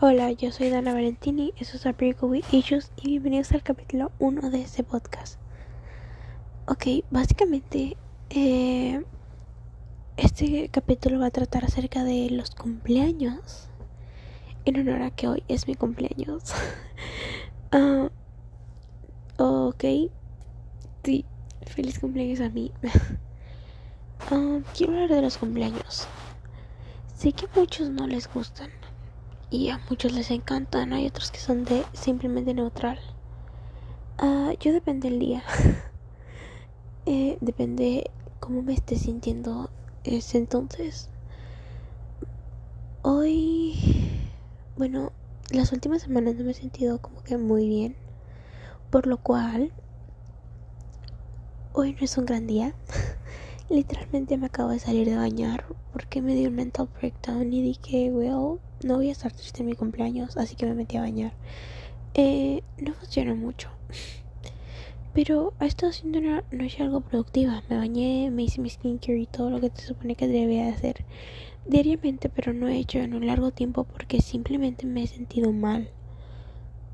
Hola, 0.00 0.30
yo 0.30 0.52
soy 0.52 0.70
Dana 0.70 0.94
Valentini, 0.94 1.52
eso 1.56 1.76
es 1.76 1.84
April 1.84 2.14
with 2.22 2.44
Issues 2.52 2.92
y 3.02 3.08
bienvenidos 3.08 3.50
al 3.50 3.64
capítulo 3.64 4.12
1 4.20 4.48
de 4.50 4.60
este 4.60 4.84
podcast. 4.84 5.40
Ok, 6.68 7.04
básicamente 7.10 7.96
eh, 8.30 9.04
este 10.16 10.68
capítulo 10.68 11.18
va 11.18 11.26
a 11.26 11.30
tratar 11.32 11.64
acerca 11.64 12.04
de 12.04 12.30
los 12.30 12.52
cumpleaños 12.52 13.70
en 14.66 14.78
honor 14.78 15.02
a 15.02 15.10
que 15.10 15.26
hoy 15.26 15.42
es 15.48 15.66
mi 15.66 15.74
cumpleaños. 15.74 16.44
uh, 17.72 18.08
ok, 19.42 19.84
sí, 21.02 21.24
feliz 21.66 21.98
cumpleaños 21.98 22.38
a 22.38 22.50
mí. 22.50 22.70
uh, 24.30 24.60
quiero 24.76 24.92
hablar 24.92 25.10
de 25.10 25.22
los 25.22 25.38
cumpleaños. 25.38 26.06
Sé 27.16 27.32
que 27.32 27.46
a 27.46 27.50
muchos 27.56 27.90
no 27.90 28.06
les 28.06 28.32
gustan 28.32 28.77
y 29.50 29.70
a 29.70 29.80
muchos 29.88 30.12
les 30.12 30.30
encantan, 30.30 30.92
hay 30.92 31.06
otros 31.06 31.30
que 31.30 31.38
son 31.38 31.64
de 31.64 31.84
simplemente 31.92 32.52
neutral. 32.52 32.98
Uh, 34.20 34.52
yo 34.60 34.72
depende 34.72 35.08
del 35.08 35.18
día. 35.18 35.42
eh, 37.06 37.38
depende 37.40 38.10
cómo 38.40 38.62
me 38.62 38.74
esté 38.74 38.96
sintiendo 38.96 39.70
ese 40.04 40.38
entonces. 40.38 41.08
Hoy, 43.02 43.74
bueno, 44.76 45.12
las 45.50 45.72
últimas 45.72 46.02
semanas 46.02 46.34
no 46.34 46.44
me 46.44 46.50
he 46.50 46.54
sentido 46.54 46.98
como 46.98 47.22
que 47.22 47.38
muy 47.38 47.66
bien, 47.68 47.96
por 48.90 49.06
lo 49.06 49.16
cual 49.16 49.72
hoy 51.72 51.94
no 51.94 52.00
es 52.00 52.18
un 52.18 52.26
gran 52.26 52.46
día. 52.46 52.74
Literalmente 53.70 54.36
me 54.36 54.46
acabo 54.46 54.70
de 54.70 54.78
salir 54.78 55.08
de 55.08 55.16
bañar 55.16 55.64
porque 55.92 56.20
me 56.20 56.34
dio 56.34 56.48
un 56.48 56.56
mental 56.56 56.88
breakdown 57.00 57.52
y 57.52 57.62
dije, 57.62 58.10
well, 58.12 58.60
no 58.82 58.96
voy 58.96 59.08
a 59.08 59.12
estar 59.12 59.32
triste 59.32 59.60
en 59.60 59.66
mi 59.66 59.74
cumpleaños, 59.74 60.36
así 60.36 60.54
que 60.56 60.66
me 60.66 60.74
metí 60.74 60.96
a 60.96 61.02
bañar. 61.02 61.32
Eh, 62.14 62.62
no 62.78 62.94
funciona 62.94 63.34
mucho. 63.34 63.70
Pero 65.14 65.52
ha 65.58 65.66
estado 65.66 65.90
haciendo 65.90 66.18
una 66.18 66.44
noche 66.52 66.82
algo 66.82 67.00
productiva. 67.00 67.62
Me 67.68 67.76
bañé, 67.76 68.30
me 68.30 68.44
hice 68.44 68.60
mi 68.60 68.70
skincare 68.70 69.18
y 69.18 69.26
todo 69.26 69.50
lo 69.50 69.60
que 69.60 69.70
te 69.70 69.82
supone 69.82 70.14
que 70.14 70.28
debía 70.28 70.68
hacer 70.68 71.04
diariamente, 71.66 72.28
pero 72.28 72.52
no 72.52 72.68
he 72.68 72.78
hecho 72.78 72.98
en 72.98 73.14
un 73.14 73.26
largo 73.26 73.50
tiempo 73.50 73.84
porque 73.84 74.20
simplemente 74.20 74.86
me 74.86 75.02
he 75.02 75.06
sentido 75.06 75.52
mal. 75.52 75.90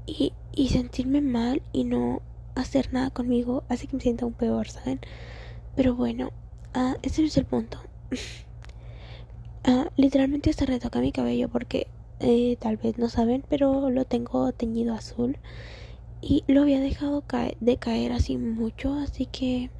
Y, 0.07 0.33
y 0.55 0.69
sentirme 0.69 1.21
mal 1.21 1.63
y 1.73 1.85
no 1.85 2.23
hacer 2.55 2.93
nada 2.93 3.11
conmigo 3.11 3.65
hace 3.69 3.87
que 3.87 3.97
me 3.97 4.03
sienta 4.03 4.25
aún 4.25 4.35
peor, 4.35 4.69
¿saben? 4.69 5.01
Pero 5.77 5.95
bueno, 5.95 6.31
uh, 6.75 6.95
ese 7.03 7.23
no 7.23 7.29
es 7.29 7.37
el 7.37 7.47
punto. 7.47 7.79
Uh, 9.67 9.87
literalmente 9.97 10.51
hasta 10.51 10.67
retoca 10.67 11.01
mi 11.01 11.11
cabello 11.11 11.49
porque 11.49 11.87
eh, 12.21 12.57
tal 12.61 12.77
vez 12.77 12.99
no 12.99 13.09
saben, 13.09 13.45
pero 13.49 13.89
lo 13.89 14.05
tengo 14.05 14.53
teñido 14.53 14.95
azul 14.95 15.39
y 16.21 16.45
lo 16.47 16.63
había 16.63 16.81
dejado 16.81 17.23
caer, 17.23 17.57
de 17.61 17.79
caer 17.79 18.13
así 18.13 18.37
mucho, 18.37 18.93
así 18.95 19.27
que 19.27 19.71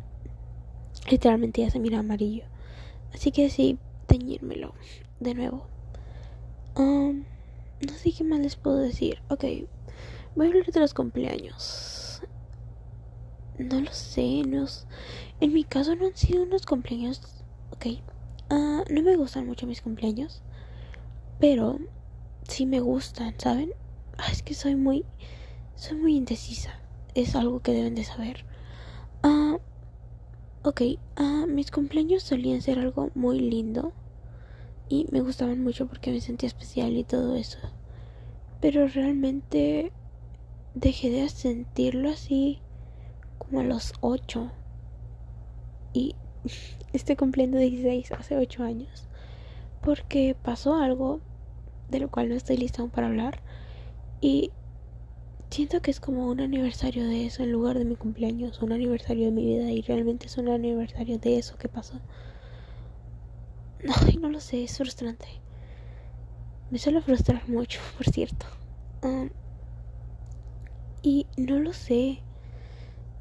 literalmente 1.11 1.61
ya 1.61 1.71
se 1.71 1.79
mira 1.81 1.99
amarillo. 1.99 2.45
Así 3.13 3.31
que 3.31 3.51
sí, 3.51 3.79
teñírmelo 4.07 4.75
de 5.21 5.35
nuevo. 5.35 5.67
Um, 6.77 7.25
no 7.87 7.93
sé 7.95 8.13
qué 8.13 8.25
más 8.25 8.41
les 8.41 8.57
puedo 8.57 8.79
decir. 8.79 9.19
Ok, 9.29 9.45
voy 10.35 10.47
a 10.47 10.49
hablar 10.49 10.67
de 10.67 10.81
los 10.81 10.95
cumpleaños. 10.95 12.23
No 13.59 13.81
lo 13.81 13.93
sé, 13.93 14.43
no, 14.47 14.67
en 15.41 15.53
mi 15.53 15.63
caso 15.63 15.95
no 15.95 16.07
han 16.07 16.17
sido 16.17 16.43
unos 16.43 16.67
cumpleaños. 16.67 17.21
Ok, 17.71 17.87
Uh, 18.51 18.85
no 18.91 19.03
me 19.03 19.17
gustan 19.17 19.47
mucho 19.47 19.67
mis 19.67 19.81
cumpleaños, 19.81 20.43
pero 21.41 21.79
sí 22.49 22.67
me 22.67 22.81
gustan, 22.81 23.35
¿saben? 23.39 23.73
Ah, 24.19 24.29
es 24.31 24.43
que 24.43 24.55
soy 24.55 24.77
muy, 24.77 25.05
soy 25.77 25.97
muy 25.97 26.17
indecisa. 26.17 26.79
Es 27.15 27.35
algo 27.37 27.61
que 27.61 27.73
deben 27.73 27.95
de 27.95 28.05
saber. 28.05 28.45
Uh, 29.23 29.59
ok, 30.63 30.83
uh, 31.19 31.47
mis 31.47 31.71
cumpleaños 31.71 32.23
solían 32.23 32.61
ser 32.61 32.79
algo 32.79 33.11
muy 33.15 33.41
lindo 33.41 33.93
y 34.89 35.07
me 35.11 35.21
gustaban 35.21 35.63
mucho 35.63 35.87
porque 35.87 36.11
me 36.11 36.21
sentía 36.21 36.47
especial 36.47 36.97
y 36.97 37.05
todo 37.05 37.37
eso. 37.37 37.59
Pero 38.61 38.87
realmente 38.89 39.93
dejé 40.75 41.11
de 41.11 41.29
sentirlo 41.29 42.11
así 42.11 42.61
como 43.39 43.61
a 43.61 43.65
los 43.65 43.95
8 44.01 44.51
y 45.93 46.17
estoy 46.93 47.17
cumpliendo 47.17 47.59
16 47.59 48.13
hace 48.13 48.37
8 48.37 48.63
años. 48.63 49.09
Porque 49.83 50.37
pasó 50.41 50.75
algo 50.77 51.21
de 51.91 52.01
lo 52.01 52.11
cual 52.11 52.29
no 52.29 52.35
estoy 52.35 52.57
lista 52.57 52.83
aún 52.83 52.91
para 52.91 53.09
hablar. 53.09 53.41
Y 54.21 54.51
siento 55.51 55.83
que 55.83 55.91
es 55.91 56.01
como 56.01 56.27
un 56.27 56.41
aniversario 56.41 57.07
de 57.07 57.27
eso 57.27 57.43
en 57.43 57.53
lugar 57.53 57.79
de 57.79 57.85
mi 57.85 57.97
cumpleaños, 57.97 58.63
un 58.63 58.73
aniversario 58.73 59.27
de 59.27 59.33
mi 59.33 59.45
vida. 59.45 59.71
Y 59.71 59.83
realmente 59.83 60.27
es 60.27 60.39
un 60.39 60.49
aniversario 60.49 61.19
de 61.19 61.39
eso 61.39 61.57
que 61.57 61.69
pasó. 61.69 62.01
Ay, 64.07 64.17
no 64.17 64.31
lo 64.31 64.41
sé, 64.41 64.65
es 64.65 64.79
frustrante. 64.79 65.27
Me 66.71 66.79
suele 66.79 67.03
frustrar 67.03 67.49
mucho, 67.49 67.81
por 67.97 68.07
cierto. 68.07 68.47
Um, 69.03 69.29
y 71.03 71.27
no 71.37 71.59
lo 71.59 71.75
sé 71.75 72.23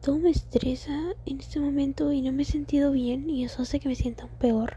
todo 0.03 0.17
me 0.19 0.31
estresa 0.31 1.15
en 1.25 1.39
este 1.39 1.61
momento 1.61 2.11
y 2.11 2.21
no 2.21 2.33
me 2.33 2.43
he 2.43 2.45
sentido 2.45 2.91
bien 2.91 3.29
y 3.29 3.45
eso 3.45 3.61
hace 3.61 3.79
que 3.79 3.87
me 3.87 3.95
sienta 3.95 4.27
peor. 4.37 4.75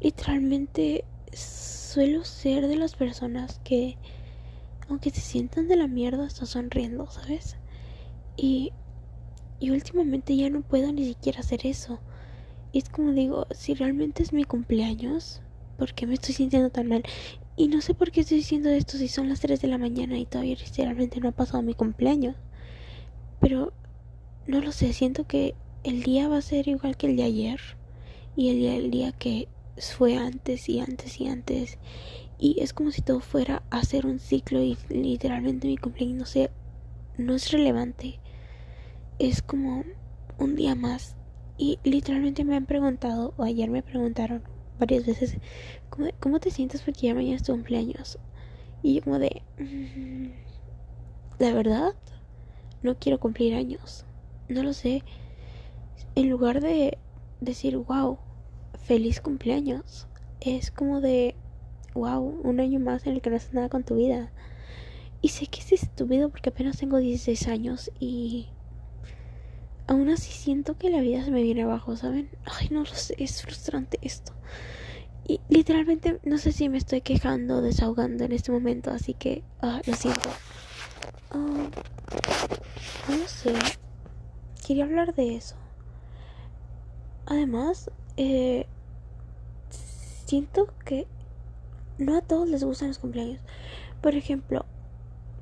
Literalmente 0.00 1.04
suelo 1.32 2.24
ser 2.24 2.66
de 2.66 2.74
las 2.74 2.96
personas 2.96 3.60
que 3.62 3.96
aunque 4.88 5.10
se 5.10 5.20
sientan 5.20 5.68
de 5.68 5.76
la 5.76 5.86
mierda 5.86 6.26
están 6.26 6.48
sonriendo, 6.48 7.08
¿sabes? 7.08 7.56
Y, 8.36 8.72
y 9.60 9.70
últimamente 9.70 10.36
ya 10.36 10.50
no 10.50 10.62
puedo 10.62 10.90
ni 10.92 11.04
siquiera 11.04 11.38
hacer 11.38 11.64
eso. 11.64 12.00
Y 12.72 12.78
es 12.78 12.88
como 12.88 13.12
digo, 13.12 13.46
si 13.52 13.74
realmente 13.74 14.24
es 14.24 14.32
mi 14.32 14.42
cumpleaños, 14.42 15.40
¿por 15.76 15.94
qué 15.94 16.08
me 16.08 16.14
estoy 16.14 16.34
sintiendo 16.34 16.70
tan 16.70 16.88
mal? 16.88 17.04
Y 17.54 17.68
no 17.68 17.80
sé 17.80 17.94
por 17.94 18.10
qué 18.10 18.22
estoy 18.22 18.38
diciendo 18.38 18.70
esto 18.70 18.96
si 18.96 19.06
son 19.06 19.28
las 19.28 19.38
3 19.38 19.60
de 19.60 19.68
la 19.68 19.78
mañana 19.78 20.18
y 20.18 20.26
todavía 20.26 20.56
literalmente 20.56 21.20
no 21.20 21.28
ha 21.28 21.32
pasado 21.32 21.62
mi 21.62 21.74
cumpleaños. 21.74 22.34
Pero 23.38 23.72
no 24.48 24.62
lo 24.62 24.72
sé, 24.72 24.94
siento 24.94 25.26
que 25.26 25.54
el 25.84 26.02
día 26.02 26.26
va 26.26 26.38
a 26.38 26.42
ser 26.42 26.68
igual 26.68 26.96
que 26.96 27.06
el 27.06 27.16
de 27.16 27.24
ayer 27.24 27.60
y 28.34 28.48
el 28.48 28.56
día, 28.56 28.76
el 28.76 28.90
día 28.90 29.12
que 29.12 29.46
fue 29.76 30.16
antes 30.16 30.70
y 30.70 30.80
antes 30.80 31.20
y 31.20 31.28
antes 31.28 31.78
y 32.38 32.56
es 32.60 32.72
como 32.72 32.90
si 32.90 33.02
todo 33.02 33.20
fuera 33.20 33.62
a 33.68 33.82
ser 33.84 34.06
un 34.06 34.18
ciclo 34.18 34.62
y 34.62 34.78
literalmente 34.88 35.66
mi 35.66 35.76
cumpleaños 35.76 36.18
no 36.18 36.24
sé, 36.24 36.50
no 37.18 37.34
es 37.34 37.50
relevante. 37.52 38.20
Es 39.18 39.42
como 39.42 39.84
un 40.38 40.56
día 40.56 40.74
más 40.74 41.14
y 41.58 41.78
literalmente 41.84 42.44
me 42.44 42.56
han 42.56 42.64
preguntado 42.64 43.34
o 43.36 43.42
ayer 43.42 43.68
me 43.68 43.82
preguntaron 43.82 44.42
varias 44.78 45.04
veces 45.04 45.36
¿cómo, 45.90 46.08
cómo 46.20 46.40
te 46.40 46.50
sientes 46.50 46.80
porque 46.80 47.08
ya 47.08 47.14
mañana 47.14 47.36
es 47.36 47.42
tu 47.42 47.52
cumpleaños? 47.52 48.18
Y 48.82 48.94
yo 48.94 49.02
como 49.02 49.18
de 49.18 49.42
mm, 49.58 50.28
la 51.38 51.52
verdad 51.52 51.94
no 52.82 52.96
quiero 52.98 53.20
cumplir 53.20 53.54
años 53.54 54.06
no 54.48 54.62
lo 54.62 54.72
sé, 54.72 55.02
en 56.14 56.30
lugar 56.30 56.60
de 56.60 56.98
decir, 57.40 57.76
wow, 57.76 58.18
feliz 58.84 59.20
cumpleaños, 59.20 60.06
es 60.40 60.70
como 60.70 61.00
de, 61.00 61.34
wow, 61.94 62.22
un 62.22 62.60
año 62.60 62.80
más 62.80 63.06
en 63.06 63.14
el 63.14 63.20
que 63.20 63.30
no 63.30 63.36
haces 63.36 63.54
nada 63.54 63.68
con 63.68 63.84
tu 63.84 63.96
vida. 63.96 64.32
Y 65.20 65.28
sé 65.28 65.46
que 65.46 65.60
es 65.60 65.72
estúpido 65.72 66.30
porque 66.30 66.50
apenas 66.50 66.78
tengo 66.78 66.98
16 66.98 67.48
años 67.48 67.90
y 67.98 68.48
aún 69.86 70.08
así 70.10 70.32
siento 70.32 70.78
que 70.78 70.90
la 70.90 71.00
vida 71.00 71.24
se 71.24 71.30
me 71.30 71.42
viene 71.42 71.62
abajo, 71.62 71.96
¿saben? 71.96 72.30
Ay, 72.44 72.68
no 72.70 72.80
lo 72.80 72.86
sé, 72.86 73.14
es 73.18 73.42
frustrante 73.42 73.98
esto. 74.02 74.32
Y 75.26 75.40
literalmente 75.48 76.20
no 76.24 76.38
sé 76.38 76.52
si 76.52 76.68
me 76.68 76.78
estoy 76.78 77.02
quejando, 77.02 77.60
desahogando 77.60 78.24
en 78.24 78.32
este 78.32 78.52
momento, 78.52 78.90
así 78.90 79.12
que 79.12 79.42
ah, 79.60 79.82
lo 79.86 79.94
siento. 79.94 80.30
Ah, 81.32 81.68
no 83.08 83.28
sé 83.28 83.52
quería 84.68 84.84
hablar 84.84 85.14
de 85.14 85.34
eso. 85.34 85.56
Además, 87.24 87.90
eh, 88.18 88.66
siento 90.26 90.68
que 90.84 91.06
no 91.96 92.18
a 92.18 92.20
todos 92.20 92.46
les 92.50 92.62
gustan 92.62 92.88
los 92.88 92.98
cumpleaños. 92.98 93.40
Por 94.02 94.14
ejemplo, 94.14 94.66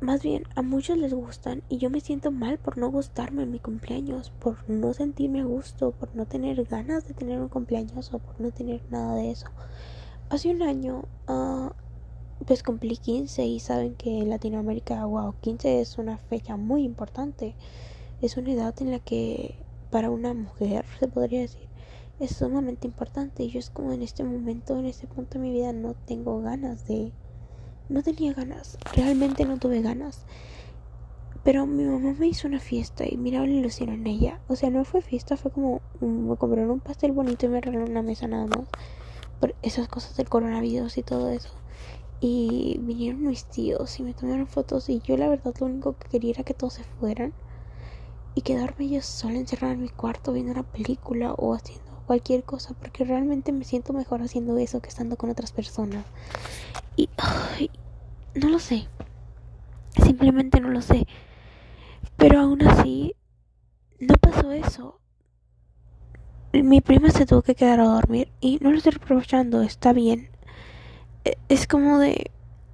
más 0.01 0.23
bien 0.23 0.45
a 0.55 0.63
muchos 0.63 0.97
les 0.97 1.13
gustan 1.13 1.65
y 1.69 1.79
yo 1.79 1.91
me 1.91 1.99
siento 1.99 2.31
mal 2.31 2.59
por 2.59 2.79
no 2.79 2.89
gustarme 2.89 3.43
en 3.43 3.51
mi 3.51 3.59
cumpleaños, 3.59 4.31
por 4.31 4.59
no 4.71 4.93
sentirme 4.93 5.41
a 5.41 5.45
gusto, 5.45 5.91
por 5.91 6.15
no 6.15 6.27
tener 6.27 6.63
ganas 6.63 7.09
de 7.09 7.15
tener 7.15 7.41
un 7.41 7.49
cumpleaños 7.49 8.15
o 8.15 8.21
por 8.21 8.41
no 8.41 8.53
tener 8.53 8.81
nada 8.91 9.17
de 9.17 9.33
eso. 9.33 9.49
Hace 10.29 10.51
un 10.51 10.63
año, 10.63 11.03
uh, 11.29 11.71
pues 12.47 12.63
cumplí 12.63 12.97
15 12.97 13.45
y 13.45 13.59
saben 13.59 13.97
que 13.97 14.21
en 14.21 14.31
Latinoamérica, 14.31 15.05
wow, 15.05 15.35
15 15.41 15.81
es 15.81 15.99
una 15.99 16.17
fecha 16.17 16.57
muy 16.57 16.85
importante 16.85 17.57
es 18.21 18.37
una 18.37 18.53
edad 18.53 18.75
en 18.81 18.91
la 18.91 18.99
que 18.99 19.55
para 19.91 20.11
una 20.11 20.35
mujer 20.35 20.85
se 20.99 21.09
podría 21.09 21.41
decir 21.41 21.67
es 22.19 22.35
sumamente 22.35 22.87
importante 22.87 23.43
y 23.43 23.51
yo 23.51 23.59
es 23.59 23.71
como 23.71 23.93
en 23.93 24.03
este 24.03 24.25
momento 24.25 24.79
en 24.79 24.87
este 24.87 25.07
punto 25.07 25.39
de 25.39 25.45
mi 25.45 25.53
vida 25.53 25.73
no 25.73 25.95
tengo 26.07 26.41
ganas 26.41 26.87
de 26.87 27.13
no 27.89 28.03
tenía 28.03 28.33
ganas, 28.33 28.79
realmente 28.95 29.45
no 29.45 29.59
tuve 29.59 29.81
ganas. 29.81 30.25
Pero 31.45 31.67
mi 31.67 31.85
mamá 31.85 32.15
me 32.19 32.27
hizo 32.27 32.49
una 32.49 32.59
fiesta 32.59 33.05
y 33.09 33.17
miraba 33.17 33.47
la 33.47 33.53
ilusión 33.53 33.91
en 33.91 34.07
ella. 34.07 34.41
O 34.49 34.57
sea, 34.57 34.71
no 34.71 34.85
fue 34.85 35.01
fiesta, 35.01 35.37
fue 35.37 35.53
como 35.53 35.81
me 36.01 36.37
compraron 36.37 36.71
un 36.71 36.81
pastel 36.81 37.13
bonito 37.13 37.47
y 37.47 37.49
me 37.49 37.61
regalaron 37.61 37.93
una 37.93 38.03
mesa 38.03 38.27
nada 38.27 38.47
más. 38.47 38.69
Por 39.39 39.55
esas 39.63 39.87
cosas 39.87 40.17
del 40.17 40.29
coronavirus 40.29 40.99
y 40.99 41.03
todo 41.03 41.31
eso. 41.31 41.51
Y 42.19 42.79
vinieron 42.81 43.23
mis 43.25 43.45
tíos 43.45 44.01
y 44.01 44.03
me 44.03 44.15
tomaron 44.15 44.49
fotos 44.49 44.89
y 44.89 45.01
yo 45.01 45.17
la 45.17 45.29
verdad 45.29 45.55
lo 45.61 45.67
único 45.67 45.97
que 45.97 46.09
quería 46.09 46.33
era 46.33 46.43
que 46.43 46.55
todos 46.55 46.73
se 46.73 46.83
fueran 46.83 47.33
y 48.37 48.43
quedarme 48.43 48.91
yo 48.91 49.01
sola 49.01 49.39
encerrada 49.39 49.73
en 49.73 49.81
mi 49.81 49.89
cuarto 49.89 50.35
viendo 50.35 50.53
una 50.53 50.63
película 50.63 51.33
o 51.33 51.55
haciendo 51.55 52.03
cualquier 52.07 52.45
cosa 52.45 52.75
porque 52.75 53.03
realmente 53.03 53.51
me 53.51 53.65
siento 53.65 53.95
mejor 53.95 54.21
haciendo 54.21 54.59
eso 54.59 54.81
que 54.81 54.91
estando 54.91 55.17
con 55.17 55.31
otras 55.31 55.53
personas. 55.53 56.05
Y 56.97 57.09
no 58.35 58.51
lo 58.51 58.59
sé. 58.59 58.89
Simplemente 60.03 60.61
no 60.61 60.69
lo 60.69 60.83
sé. 60.83 61.07
Pero 62.19 62.41
aún 62.41 62.61
así 62.69 63.17
no 63.99 64.15
pasó 64.21 64.53
eso. 64.53 65.01
Mi 66.53 66.83
prima 66.83 67.09
se 67.09 67.25
tuvo 67.25 67.41
que 67.41 67.55
quedar 67.55 67.81
a 67.81 67.85
dormir 67.85 68.31
y 68.41 68.59
no 68.61 68.71
lo 68.71 68.77
estoy 68.77 68.93
reprochando, 68.93 69.63
está 69.63 69.95
bien. 69.95 70.29
E, 71.25 71.39
es 71.49 71.67
como 71.67 71.99
de 71.99 72.31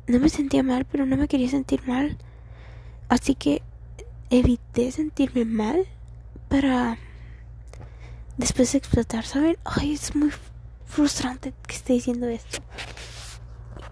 no 0.08 0.19
me 0.19 0.29
sentía 0.29 0.65
mal, 0.65 0.87
pero 0.87 1.06
no 1.06 1.17
me 1.17 1.29
quería 1.29 1.49
sentir 1.49 1.87
mal. 1.87 2.19
Así 3.08 3.37
que 3.37 3.62
evité 4.32 4.90
sentirme 4.90 5.44
mal 5.44 5.87
para 6.49 6.96
después 8.38 8.73
de 8.73 8.79
explotar, 8.79 9.26
¿saben? 9.26 9.58
Ay, 9.64 9.93
es 9.93 10.17
muy 10.17 10.31
frustrante 10.87 11.52
que 11.67 11.75
esté 11.75 11.93
diciendo 11.93 12.26
esto. 12.29 12.58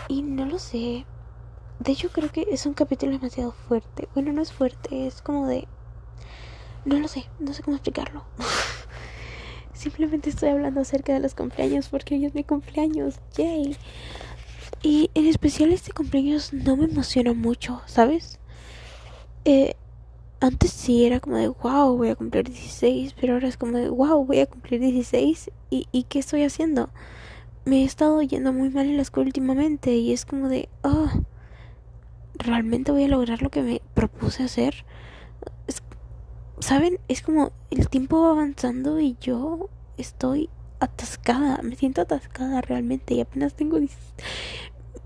Y 0.09 0.23
no 0.23 0.47
lo 0.47 0.59
sé. 0.59 1.05
De 1.79 1.93
hecho, 1.93 2.09
creo 2.11 2.31
que 2.33 2.47
es 2.51 2.65
un 2.67 2.75
capítulo 2.75 3.13
demasiado 3.13 3.53
fuerte. 3.53 4.09
Bueno, 4.15 4.33
no 4.33 4.41
es 4.43 4.53
fuerte, 4.53 5.07
es 5.07 5.21
como 5.23 5.47
de... 5.47 5.69
No 6.87 6.99
lo 6.99 7.09
sé, 7.09 7.27
no 7.39 7.53
sé 7.53 7.63
cómo 7.63 7.77
explicarlo. 7.77 8.25
Simplemente 9.75 10.31
estoy 10.31 10.49
hablando 10.49 10.81
acerca 10.81 11.13
de 11.13 11.21
los 11.21 11.35
cumpleaños 11.35 11.89
porque 11.89 12.15
hoy 12.15 12.25
es 12.25 12.35
mi 12.35 12.45
cumpleaños. 12.45 13.17
Yay. 13.37 13.77
Y 14.83 15.11
en 15.15 15.27
especial 15.27 15.73
este 15.73 15.93
cumpleaños 15.93 16.55
no 16.55 16.77
me 16.77 16.87
emociona 16.87 17.35
mucho, 17.35 17.83
¿sabes? 17.87 18.41
Eh, 19.45 19.75
antes 20.41 20.71
sí 20.73 21.05
era 21.05 21.21
como 21.21 21.37
de 21.37 21.49
wow, 21.49 21.97
voy 21.97 22.09
a 22.09 22.17
cumplir 22.17 22.49
16, 22.49 23.15
pero 23.21 23.35
ahora 23.35 23.49
es 23.49 23.57
como 23.59 23.77
de 23.77 23.91
wow, 23.91 24.25
voy 24.25 24.41
a 24.41 24.47
cumplir 24.47 24.81
16 24.81 25.51
y, 25.69 25.87
y 25.93 26.05
¿qué 26.05 26.19
estoy 26.19 26.45
haciendo? 26.45 26.89
Me 27.67 27.83
he 27.83 27.85
estado 27.85 28.21
yendo 28.23 28.53
muy 28.53 28.71
mal 28.71 28.87
en 28.87 28.97
la 28.97 29.03
escuela 29.03 29.29
últimamente 29.29 29.95
y 29.95 30.13
es 30.13 30.25
como 30.25 30.49
de, 30.49 30.71
oh, 30.83 31.11
¿realmente 32.35 32.91
voy 32.91 33.05
a 33.05 33.09
lograr 33.09 33.43
lo 33.43 33.51
que 33.51 33.63
me 33.63 33.83
propuse 33.95 34.43
hacer? 34.43 34.87
¿Saben? 36.59 36.99
Es 37.09 37.23
como 37.23 37.53
el 37.71 37.89
tiempo 37.89 38.23
va 38.23 38.31
avanzando 38.31 38.99
y 39.01 39.17
yo 39.21 39.69
estoy 39.99 40.49
atascada, 40.79 41.61
me 41.63 41.77
siento 41.77 42.01
atascada 42.01 42.63
realmente 42.63 43.15
y 43.15 43.21
apenas 43.21 43.55
tengo... 43.55 43.79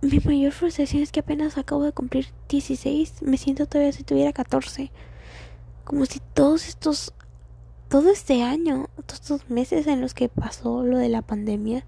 Mi 0.00 0.18
mayor 0.18 0.52
frustración 0.52 1.02
es 1.02 1.10
que 1.10 1.20
apenas 1.20 1.56
acabo 1.56 1.82
de 1.82 1.92
cumplir 1.92 2.26
16, 2.48 3.22
me 3.22 3.38
siento 3.38 3.66
todavía 3.66 3.90
si 3.92 4.04
tuviera 4.04 4.32
14 4.32 4.92
como 5.84 6.06
si 6.06 6.20
todos 6.20 6.68
estos, 6.68 7.12
todo 7.88 8.10
este 8.10 8.42
año, 8.42 8.88
todos 9.06 9.20
estos 9.20 9.50
meses 9.50 9.86
en 9.86 10.00
los 10.00 10.14
que 10.14 10.28
pasó 10.28 10.82
lo 10.82 10.98
de 10.98 11.08
la 11.08 11.22
pandemia 11.22 11.86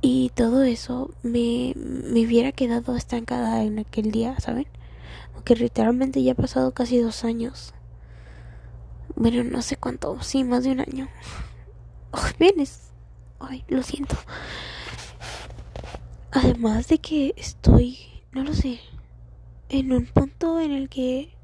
y 0.00 0.30
todo 0.30 0.64
eso 0.64 1.14
me, 1.22 1.74
me 1.76 2.26
hubiera 2.26 2.50
quedado 2.52 2.96
estancada 2.96 3.62
en 3.62 3.78
aquel 3.78 4.10
día, 4.10 4.38
¿saben? 4.40 4.66
Aunque 5.34 5.54
literalmente 5.54 6.22
ya 6.22 6.32
ha 6.32 6.36
pasado 6.36 6.72
casi 6.72 6.98
dos 6.98 7.24
años. 7.24 7.74
Bueno, 9.14 9.44
no 9.44 9.62
sé 9.62 9.76
cuánto, 9.76 10.20
sí, 10.22 10.42
más 10.42 10.64
de 10.64 10.72
un 10.72 10.80
año. 10.80 11.08
Ay, 12.12 12.32
vienes. 12.38 12.90
Ay, 13.38 13.64
lo 13.68 13.82
siento. 13.82 14.16
Además 16.32 16.88
de 16.88 16.98
que 16.98 17.34
estoy, 17.36 17.98
no 18.32 18.42
lo 18.42 18.54
sé, 18.54 18.80
en 19.68 19.92
un 19.92 20.06
punto 20.06 20.60
en 20.60 20.72
el 20.72 20.88
que 20.88 21.36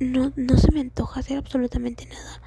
no, 0.00 0.32
no 0.36 0.56
se 0.56 0.72
me 0.72 0.80
antoja 0.80 1.20
hacer 1.20 1.38
absolutamente 1.38 2.06
nada. 2.06 2.42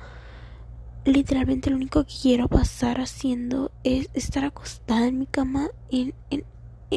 Literalmente 1.05 1.69
lo 1.69 1.75
único 1.75 2.03
que 2.03 2.13
quiero 2.21 2.47
pasar 2.47 2.99
haciendo 2.99 3.71
es 3.83 4.09
estar 4.13 4.43
acostada 4.43 5.07
en 5.07 5.19
mi 5.19 5.27
cama 5.27 5.69
en, 5.91 6.13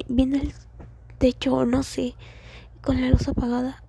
viendo 0.08 0.38
el 0.38 0.52
techo 1.18 1.66
no 1.66 1.82
sé, 1.82 2.14
con 2.80 3.00
la 3.00 3.10
luz 3.10 3.28
apagada. 3.28 3.84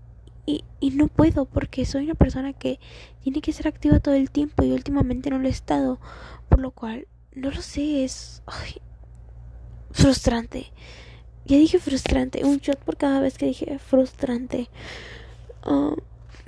Y, 0.45 0.66
y 0.80 0.89
no 0.92 1.07
puedo 1.07 1.45
porque 1.45 1.86
soy 1.86 2.06
una 2.06 2.16
persona 2.16 2.54
que 2.54 2.80
tiene 3.21 3.39
que 3.42 3.54
ser 3.54 3.68
activa 3.68 4.00
todo 4.00 4.16
el 4.16 4.31
tiempo 4.31 4.63
y 4.63 4.71
últimamente 4.71 5.30
no 5.30 5.38
lo 5.38 5.48
he 5.48 5.51
estado. 5.51 6.00
Por 6.50 6.60
lo 6.60 6.71
cual, 6.71 7.07
no 7.36 7.51
lo 7.51 7.62
sé, 7.62 8.04
es 8.04 8.42
frustrante. 9.92 10.71
Ya 11.45 11.57
dije 11.57 11.80
frustrante, 11.80 12.44
un 12.45 12.57
shot 12.57 12.80
por 12.80 12.98
cada 12.98 13.19
vez 13.19 13.38
que 13.38 13.45
dije 13.45 13.80
frustrante. 13.80 14.69
Uh, 15.66 15.95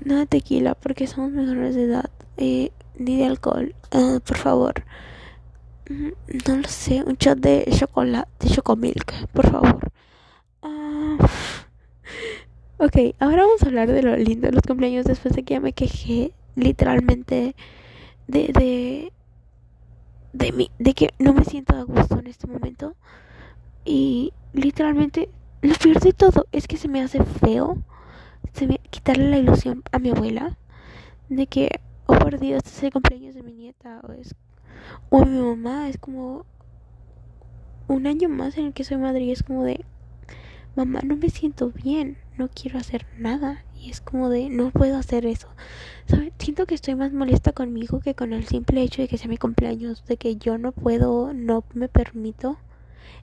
no 0.04 0.26
tequila 0.26 0.76
porque 0.76 1.08
somos 1.08 1.32
menores 1.32 1.76
de 1.76 1.84
edad. 1.84 2.10
Eh, 2.38 2.72
ni 2.98 3.18
de 3.18 3.26
alcohol. 3.26 3.76
Uh, 3.94 4.20
por 4.20 4.38
favor. 4.38 4.84
Mm, 5.90 6.10
no 6.48 6.58
lo 6.58 6.68
sé. 6.68 7.04
Un 7.04 7.16
shot 7.16 7.40
de 7.40 7.66
chocolate. 7.78 8.30
De 8.40 8.54
chocomilk. 8.54 9.28
Por 9.34 9.50
favor. 9.50 9.92
Uh, 10.62 11.18
ok, 12.84 13.16
ahora 13.20 13.44
vamos 13.44 13.64
a 13.64 13.68
hablar 13.68 13.92
de 13.92 14.04
lo 14.04 14.16
lindo 14.18 14.48
de 14.48 14.54
los 14.54 14.64
cumpleaños 14.64 15.06
después 15.06 15.36
de 15.36 15.44
que 15.44 15.56
ya 15.56 15.60
me 15.60 15.74
quejé 15.74 16.34
literalmente 16.56 17.56
de, 18.28 18.48
de, 18.54 19.12
de, 20.34 20.72
de 20.78 20.94
que 20.94 21.10
no 21.20 21.34
me 21.34 21.46
siento 21.46 21.76
a 21.76 21.84
gusto 21.84 22.20
en 22.20 22.28
este 22.28 22.48
momento. 22.48 22.96
Y 23.86 24.34
literalmente 24.54 25.30
lo 25.62 25.76
peor 25.76 26.00
de 26.00 26.14
todo 26.14 26.48
es 26.52 26.68
que 26.68 26.78
se 26.78 26.88
me 26.88 27.02
hace 27.02 27.24
feo 27.24 27.78
quitarle 28.90 29.30
la 29.30 29.38
ilusión 29.38 29.84
a 29.92 30.00
mi 30.00 30.10
abuela 30.10 30.58
de 31.30 31.48
que, 31.48 31.80
oh 32.06 32.16
por 32.16 32.40
Dios, 32.40 32.62
este 32.66 32.78
es 32.78 32.84
el 32.84 32.94
cumpleaños 32.94 33.36
de 33.36 33.44
mi 33.44 33.54
nieta 33.54 34.02
o, 34.08 34.12
es, 34.12 34.36
o 35.10 35.22
a 35.22 35.26
mi 35.26 35.40
mamá. 35.40 35.90
Es 35.90 35.98
como 35.98 36.46
un 37.88 38.08
año 38.08 38.30
más 38.30 38.58
en 38.58 38.68
el 38.68 38.74
que 38.74 38.84
soy 38.84 38.98
madre 38.98 39.22
y 39.22 39.32
es 39.32 39.44
como 39.44 39.64
de, 39.64 39.86
mamá, 40.76 41.00
no 41.04 41.16
me 41.16 41.30
siento 41.30 41.72
bien, 41.72 42.18
no 42.38 42.50
quiero 42.50 42.80
hacer 42.80 43.06
nada. 43.18 43.64
Y 43.76 43.90
es 43.90 44.02
como 44.02 44.30
de, 44.30 44.50
no 44.50 44.70
puedo 44.70 44.98
hacer 44.98 45.26
eso. 45.26 45.48
Siento 46.38 46.66
que 46.66 46.76
estoy 46.76 46.96
más 46.96 47.14
molesta 47.14 47.52
conmigo 47.52 48.00
que 48.00 48.14
con 48.14 48.34
el 48.34 48.46
simple 48.46 48.82
hecho 48.84 49.02
de 49.02 49.08
que 49.08 49.18
sea 49.18 49.28
mi 49.28 49.38
cumpleaños, 49.38 50.06
de 50.06 50.18
que 50.18 50.36
yo 50.36 50.58
no 50.58 50.72
puedo, 50.72 51.34
no 51.34 51.64
me 51.74 51.88
permito 51.88 52.58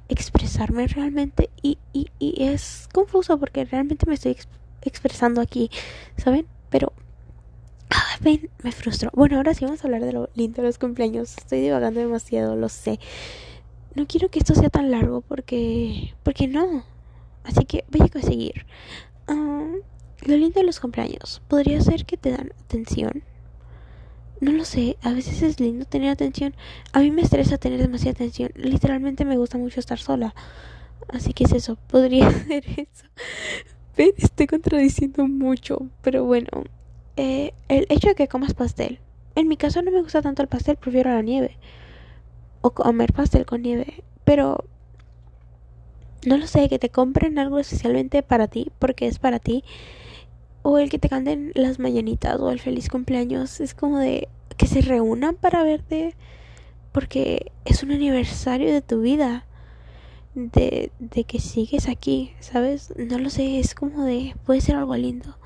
expresarme 0.08 0.87
realmente 0.88 1.50
y, 1.62 1.78
y, 1.92 2.08
y 2.18 2.44
es 2.44 2.88
confuso 2.92 3.38
porque 3.38 3.64
realmente 3.64 4.06
me 4.06 4.14
estoy 4.14 4.32
expresando 4.88 5.40
aquí, 5.40 5.71
¿saben? 6.16 6.47
Pero, 6.71 6.92
ah, 7.90 8.16
ven, 8.21 8.50
me 8.62 8.73
frustró. 8.73 9.11
Bueno, 9.14 9.37
ahora 9.37 9.54
sí 9.54 9.64
vamos 9.64 9.83
a 9.83 9.87
hablar 9.87 10.04
de 10.04 10.12
lo 10.12 10.30
lindo 10.35 10.62
de 10.62 10.68
los 10.68 10.78
cumpleaños. 10.78 11.37
Estoy 11.38 11.61
divagando 11.61 12.00
demasiado, 12.00 12.57
lo 12.57 12.68
sé. 12.68 12.99
No 13.95 14.07
quiero 14.07 14.28
que 14.30 14.38
esto 14.38 14.54
sea 14.54 14.71
tan 14.71 14.90
largo 14.90 15.23
porque, 15.23 16.14
porque 16.23 16.47
no. 16.47 16.85
Así 17.45 17.64
que 17.64 17.85
voy 17.90 18.09
a 18.14 18.23
seguir. 18.23 18.66
Ah, 19.26 19.73
lo 20.23 20.37
lindo 20.37 20.61
de 20.61 20.66
los 20.66 20.80
cumpleaños. 20.80 21.42
Podría 21.49 21.80
ser 21.80 22.04
que 22.04 22.16
te 22.16 22.30
dan 22.30 22.52
atención. 22.64 23.23
No 24.40 24.52
lo 24.52 24.64
sé, 24.64 24.97
a 25.02 25.12
veces 25.12 25.42
es 25.42 25.59
lindo 25.59 25.85
tener 25.85 26.11
atención. 26.11 26.54
A 26.92 27.00
mí 27.00 27.11
me 27.11 27.23
estresa 27.23 27.59
tener 27.59 27.80
demasiada 27.80 28.12
atención. 28.12 28.52
Literalmente 28.54 29.25
me 29.25 29.37
gusta 29.37 29.59
mucho 29.59 29.80
estar 29.80 29.99
sola. 29.99 30.35
Así 31.09 31.33
que 31.33 31.45
es 31.45 31.52
eso, 31.52 31.76
podría 31.88 32.30
ser 32.47 32.64
eso 32.66 33.07
estoy 34.17 34.47
contradiciendo 34.47 35.26
mucho, 35.26 35.88
pero 36.02 36.25
bueno, 36.25 36.49
eh, 37.17 37.52
el 37.69 37.87
hecho 37.88 38.09
de 38.09 38.14
que 38.14 38.28
comas 38.28 38.55
pastel. 38.55 39.00
En 39.35 39.49
mi 39.49 39.57
caso 39.57 39.83
no 39.83 39.90
me 39.90 40.02
gusta 40.02 40.23
tanto 40.23 40.43
el 40.43 40.49
pastel, 40.49 40.76
prefiero 40.76 41.11
la 41.11 41.23
nieve. 41.23 41.57
O 42.61 42.71
comer 42.71 43.12
pastel 43.12 43.45
con 43.45 43.62
nieve. 43.62 44.05
Pero 44.25 44.64
no 46.26 46.37
lo 46.37 46.47
sé, 46.47 46.69
que 46.69 46.78
te 46.78 46.90
compren 46.90 47.38
algo 47.38 47.59
especialmente 47.59 48.23
para 48.23 48.49
ti, 48.49 48.71
porque 48.78 49.07
es 49.07 49.19
para 49.19 49.38
ti. 49.40 49.64
O 50.62 50.78
el 50.78 50.90
que 50.90 50.99
te 50.99 51.09
canten 51.09 51.52
las 51.55 51.78
mañanitas 51.78 52.38
o 52.40 52.50
el 52.50 52.61
feliz 52.61 52.88
cumpleaños. 52.88 53.61
Es 53.61 53.75
como 53.75 53.99
de 53.99 54.28
que 54.57 54.67
se 54.67 54.81
reúnan 54.81 55.35
para 55.35 55.62
verte. 55.62 56.14
Porque 56.93 57.52
es 57.64 57.83
un 57.83 57.93
aniversario 57.93 58.73
de 58.73 58.83
tu 58.83 59.00
vida 59.00 59.45
de, 60.47 60.92
de 60.99 61.25
que 61.25 61.40
sigues 61.40 61.88
aquí, 61.88 62.35
¿sabes? 62.40 62.95
No 62.97 63.18
lo 63.18 63.30
sé, 63.30 63.59
es 63.59 63.75
como 63.75 64.04
de, 64.04 64.35
puede 64.47 64.61
ser 64.61 64.76
algo 64.76 64.97
lindo. 64.97 65.37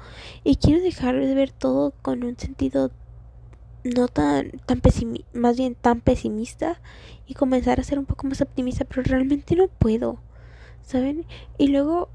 Y 0.44 0.56
quiero 0.56 0.82
dejar 0.82 1.18
de 1.18 1.34
ver 1.34 1.50
todo 1.50 1.92
con 2.02 2.22
un 2.25 2.38
sentido 2.38 2.90
no 3.84 4.08
tan, 4.08 4.50
tan 4.66 4.80
pesimista, 4.80 5.28
más 5.34 5.56
bien 5.56 5.75
tan 5.75 6.00
pesimista 6.00 6.80
y 7.26 7.34
comenzar 7.34 7.80
a 7.80 7.84
ser 7.84 7.99
un 7.99 8.06
poco 8.06 8.26
más 8.26 8.40
optimista, 8.40 8.84
pero 8.84 9.02
realmente 9.02 9.56
no 9.56 9.68
puedo, 9.68 10.20
¿saben? 10.82 11.26
Y 11.58 11.68
luego 11.68 12.08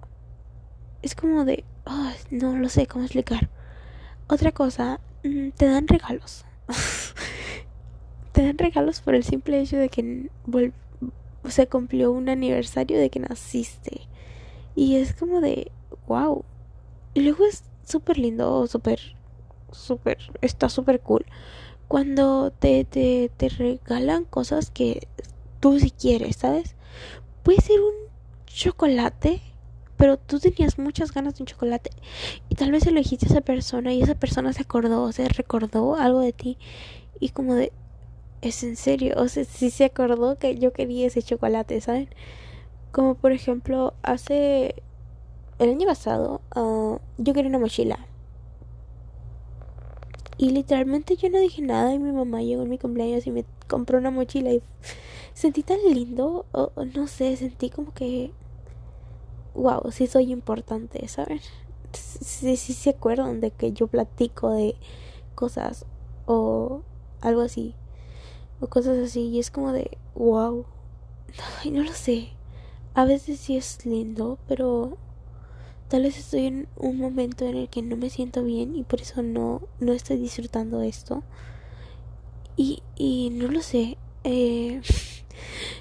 es 1.01 1.15
como 1.15 1.45
de, 1.45 1.63
oh, 1.85 2.11
no 2.31 2.57
lo 2.57 2.69
sé 2.69 2.87
cómo 2.87 3.05
explicar. 3.05 3.49
Otra 4.27 4.51
cosa, 4.51 4.99
mm, 5.23 5.49
te 5.51 5.67
dan 5.67 5.87
regalos. 5.87 6.45
te 8.31 8.43
dan 8.43 8.57
regalos 8.57 9.01
por 9.01 9.15
el 9.15 9.23
simple 9.23 9.59
hecho 9.59 9.77
de 9.77 9.89
que 9.89 10.29
se 11.49 11.67
cumplió 11.67 12.11
un 12.11 12.29
aniversario 12.29 12.99
de 12.99 13.09
que 13.09 13.19
naciste. 13.19 14.07
Y 14.75 14.97
es 14.97 15.13
como 15.13 15.41
de, 15.41 15.71
wow. 16.07 16.43
Y 17.13 17.21
luego 17.21 17.45
es 17.45 17.63
súper 17.83 18.17
lindo, 18.17 18.67
súper, 18.67 18.99
súper, 19.71 20.17
está 20.41 20.69
súper 20.69 20.99
cool. 21.01 21.25
Cuando 21.87 22.51
te, 22.51 22.83
te, 22.85 23.31
te 23.37 23.49
regalan 23.49 24.25
cosas 24.25 24.71
que 24.71 25.07
tú 25.59 25.79
si 25.79 25.91
quieres, 25.91 26.37
¿sabes? 26.37 26.75
Puede 27.43 27.61
ser 27.61 27.79
un 27.79 27.93
chocolate, 28.45 29.41
pero 29.95 30.17
tú 30.17 30.39
tenías 30.39 30.77
muchas 30.77 31.11
ganas 31.11 31.35
de 31.35 31.43
un 31.43 31.47
chocolate 31.47 31.89
y 32.49 32.55
tal 32.55 32.71
vez 32.71 32.85
elegiste 32.85 33.25
a 33.25 33.29
esa 33.29 33.41
persona 33.41 33.93
y 33.93 34.01
esa 34.01 34.15
persona 34.15 34.53
se 34.53 34.61
acordó, 34.61 35.03
o 35.03 35.11
sea, 35.11 35.27
recordó 35.29 35.95
algo 35.95 36.19
de 36.21 36.33
ti 36.33 36.57
y 37.19 37.29
como 37.29 37.55
de, 37.55 37.71
es 38.41 38.63
en 38.63 38.75
serio, 38.75 39.15
o 39.17 39.27
sea, 39.27 39.43
si 39.45 39.69
se 39.69 39.85
acordó 39.85 40.37
que 40.37 40.57
yo 40.57 40.73
quería 40.73 41.07
ese 41.07 41.23
chocolate, 41.23 41.81
¿saben? 41.81 42.09
Como 42.91 43.15
por 43.15 43.31
ejemplo, 43.31 43.93
hace 44.03 44.75
el 45.59 45.69
año 45.71 45.87
pasado 45.87 46.41
uh, 46.55 46.99
yo 47.17 47.33
quería 47.33 47.49
una 47.49 47.59
mochila. 47.59 47.99
Y 50.37 50.51
literalmente 50.51 51.15
yo 51.15 51.29
no 51.31 51.39
dije 51.39 51.63
nada 51.63 51.93
y 51.93 51.99
mi 51.99 52.11
mamá 52.11 52.43
llegó 52.43 52.61
en 52.61 52.69
mi 52.69 52.77
cumpleaños 52.77 53.25
y 53.25 53.31
me 53.31 53.45
compró 53.67 53.97
una 53.97 54.11
mochila 54.11 54.51
y 54.51 54.61
sentí 55.33 55.63
tan 55.63 55.79
lindo, 55.91 56.45
o, 56.51 56.71
no 56.95 57.07
sé, 57.07 57.35
sentí 57.37 57.71
como 57.71 57.91
que, 57.93 58.31
wow, 59.55 59.91
sí 59.91 60.05
soy 60.05 60.31
importante, 60.31 61.07
¿saben? 61.07 61.39
Sí, 61.93 62.55
sí 62.55 62.73
se 62.73 62.91
acuerdan 62.91 63.39
de 63.39 63.49
que 63.49 63.71
yo 63.71 63.87
platico 63.87 64.51
de 64.51 64.75
cosas 65.33 65.85
o 66.27 66.81
algo 67.21 67.41
así, 67.41 67.73
o 68.59 68.67
cosas 68.67 68.97
así, 68.97 69.21
y 69.29 69.39
es 69.39 69.51
como 69.51 69.71
de, 69.71 69.97
wow, 70.15 70.65
no 71.71 71.83
lo 71.83 71.93
sé, 71.93 72.29
a 72.93 73.05
veces 73.05 73.39
sí 73.39 73.55
es 73.55 73.85
lindo, 73.85 74.39
pero 74.47 74.97
tal 75.87 76.03
vez 76.03 76.17
estoy 76.17 76.47
en 76.47 76.67
un 76.75 76.97
momento 76.97 77.45
en 77.45 77.55
el 77.55 77.69
que 77.69 77.81
no 77.81 77.95
me 77.95 78.09
siento 78.09 78.43
bien 78.43 78.75
y 78.75 78.83
por 78.83 79.01
eso 79.01 79.21
no, 79.21 79.61
no 79.79 79.93
estoy 79.93 80.17
disfrutando 80.17 80.81
esto. 80.81 81.23
Y, 82.55 82.81
y 82.95 83.29
no 83.29 83.49
lo 83.49 83.61
sé. 83.61 83.97
Eh, 84.23 84.81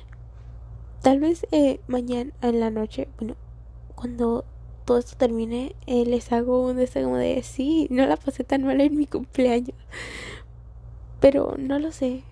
tal 1.02 1.21
vez 1.21 1.47
eh, 1.52 1.80
mañana 1.87 2.33
en 2.42 2.61
la 2.61 2.71
noche, 2.71 3.09
bueno, 3.18 3.35
cuando 3.95 4.45
todo 4.85 4.99
esto 4.99 5.16
termine, 5.16 5.75
eh, 5.87 6.04
les 6.04 6.30
hago 6.33 6.62
un 6.66 6.76
deseo 6.76 7.04
como 7.04 7.16
de 7.16 7.42
sí, 7.42 7.88
no 7.90 8.06
la 8.06 8.16
pasé 8.16 8.45
tan 8.45 8.62
mal 8.62 8.80
en 8.80 8.95
mi 8.95 9.06
cumpleaños. 9.06 9.76
Pero 11.21 11.54
no 11.59 11.78
lo 11.78 11.92
sé. 11.92 12.23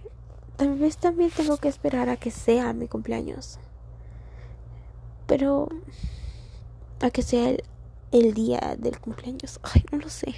Tal 0.56 0.78
vez 0.78 0.98
también 0.98 1.30
tengo 1.30 1.56
que 1.56 1.68
esperar 1.68 2.08
a 2.08 2.16
que 2.16 2.30
sea 2.30 2.72
mi 2.72 2.88
cumpleaños. 2.88 3.58
Pero 5.26 5.68
a 7.00 7.10
que 7.10 7.22
sea 7.22 7.50
el, 7.50 7.64
el 8.12 8.34
día 8.34 8.76
del 8.78 9.00
cumpleaños. 9.00 9.58
Ay, 9.62 9.84
no 9.90 9.98
lo 9.98 10.08
sé. 10.08 10.34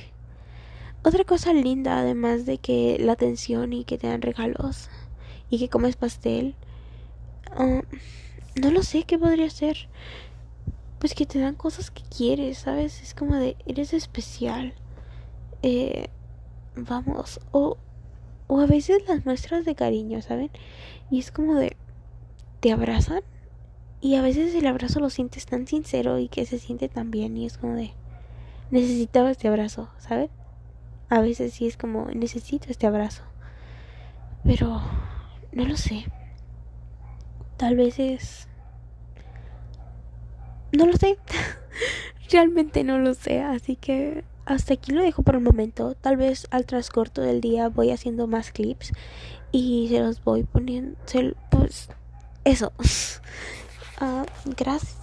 Otra 1.05 1.25
cosa 1.25 1.53
linda, 1.53 1.99
además 1.99 2.47
de 2.47 2.59
que 2.59 2.97
la 2.99 3.13
atención 3.13 3.73
y 3.73 3.85
que 3.85 3.99
te 3.99 4.09
dan 4.09 4.23
regalos 4.23 4.89
y 5.51 5.59
que 5.59 5.69
comes 5.69 5.95
pastel, 5.95 6.57
ah, 7.53 7.83
no 8.61 8.71
lo 8.71 8.83
sé 8.83 9.05
qué 9.05 9.19
podría 9.19 9.51
ser. 9.51 9.89
Pues 10.99 11.15
que 11.15 11.27
te 11.27 11.39
dan 11.39 11.55
cosas 11.55 11.91
que 11.91 12.03
quieres, 12.03 12.59
¿sabes? 12.59 13.03
Es 13.03 13.15
como 13.15 13.37
de, 13.37 13.57
eres 13.67 13.93
especial. 13.93 14.75
Eh, 15.63 16.09
vamos, 16.75 17.39
o, 17.53 17.77
o 18.47 18.61
a 18.61 18.67
veces 18.67 19.07
las 19.09 19.25
muestras 19.25 19.65
de 19.65 19.75
cariño, 19.75 20.23
¿saben? 20.23 20.51
Y 21.11 21.19
es 21.19 21.31
como 21.31 21.55
de, 21.57 21.77
te 22.61 22.73
abrazan 22.73 23.23
y 24.01 24.17
a 24.17 24.23
veces 24.23 24.55
el 24.55 24.67
abrazo 24.67 25.01
lo 25.01 25.11
sientes 25.11 25.47
tan 25.47 25.67
sincero 25.67 26.19
y 26.19 26.29
que 26.29 26.47
se 26.47 26.59
siente 26.59 26.89
tan 26.89 27.11
bien 27.11 27.37
y 27.37 27.47
es 27.47 27.59
como 27.59 27.75
de, 27.75 27.93
necesitaba 28.71 29.31
este 29.31 29.49
abrazo, 29.49 29.91
¿sabes? 29.99 30.31
A 31.09 31.21
veces 31.21 31.55
sí 31.55 31.67
es 31.67 31.77
como, 31.77 32.07
necesito 32.07 32.67
este 32.71 32.87
abrazo. 32.87 33.23
Pero, 34.45 34.81
no 35.53 35.65
lo 35.65 35.77
sé. 35.77 36.05
Tal 37.57 37.77
vez 37.77 37.99
es... 37.99 38.49
No 40.73 40.87
lo 40.87 40.93
sé. 40.95 41.17
Realmente 42.31 42.85
no 42.85 42.99
lo 42.99 43.15
sé. 43.15 43.43
Así 43.43 43.77
que 43.77 44.25
hasta 44.47 44.75
aquí 44.75 44.93
lo 44.93 45.03
dejo 45.03 45.23
por 45.23 45.35
el 45.35 45.43
momento. 45.43 45.95
Tal 45.95 46.17
vez 46.17 46.47
al 46.51 46.65
transcorto 46.65 47.21
del 47.21 47.41
día 47.41 47.69
voy 47.69 47.91
haciendo 47.91 48.27
más 48.27 48.53
clips 48.53 48.93
y 49.53 49.89
se 49.89 50.01
los 50.01 50.23
voy 50.23 50.45
poniendo. 50.45 50.97
pues 51.51 51.89
eso. 52.45 52.73
Uh, 54.01 54.25
gracias. 54.57 54.97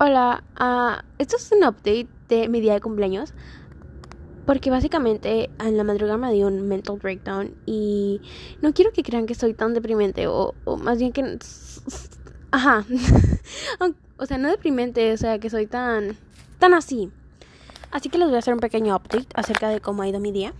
Hola, 0.00 0.44
uh, 0.60 1.02
esto 1.18 1.36
es 1.36 1.50
un 1.52 1.64
update 1.64 2.08
de 2.28 2.48
mi 2.48 2.60
día 2.60 2.74
de 2.74 2.80
cumpleaños. 2.80 3.34
Porque 4.46 4.70
básicamente 4.70 5.50
en 5.58 5.76
la 5.76 5.84
madrugada 5.84 6.16
me 6.16 6.32
dio 6.32 6.46
un 6.46 6.66
mental 6.68 6.96
breakdown 6.96 7.54
y 7.66 8.22
no 8.62 8.72
quiero 8.72 8.92
que 8.92 9.02
crean 9.02 9.26
que 9.26 9.34
soy 9.34 9.52
tan 9.52 9.74
deprimente 9.74 10.26
o, 10.26 10.54
más 10.80 10.98
bien 10.98 11.12
que... 11.12 11.38
Ajá. 12.50 12.84
o 14.18 14.26
sea, 14.26 14.38
no 14.38 14.48
deprimente, 14.48 15.12
o 15.12 15.16
sea, 15.16 15.38
que 15.38 15.50
soy 15.50 15.66
tan... 15.66 16.16
tan 16.58 16.74
así. 16.74 17.10
Así 17.90 18.08
que 18.08 18.18
les 18.18 18.28
voy 18.28 18.36
a 18.36 18.38
hacer 18.40 18.54
un 18.54 18.60
pequeño 18.60 18.94
update 18.94 19.28
acerca 19.34 19.68
de 19.68 19.80
cómo 19.80 20.02
ha 20.02 20.08
ido 20.08 20.20
mi 20.20 20.32
día. 20.32 20.52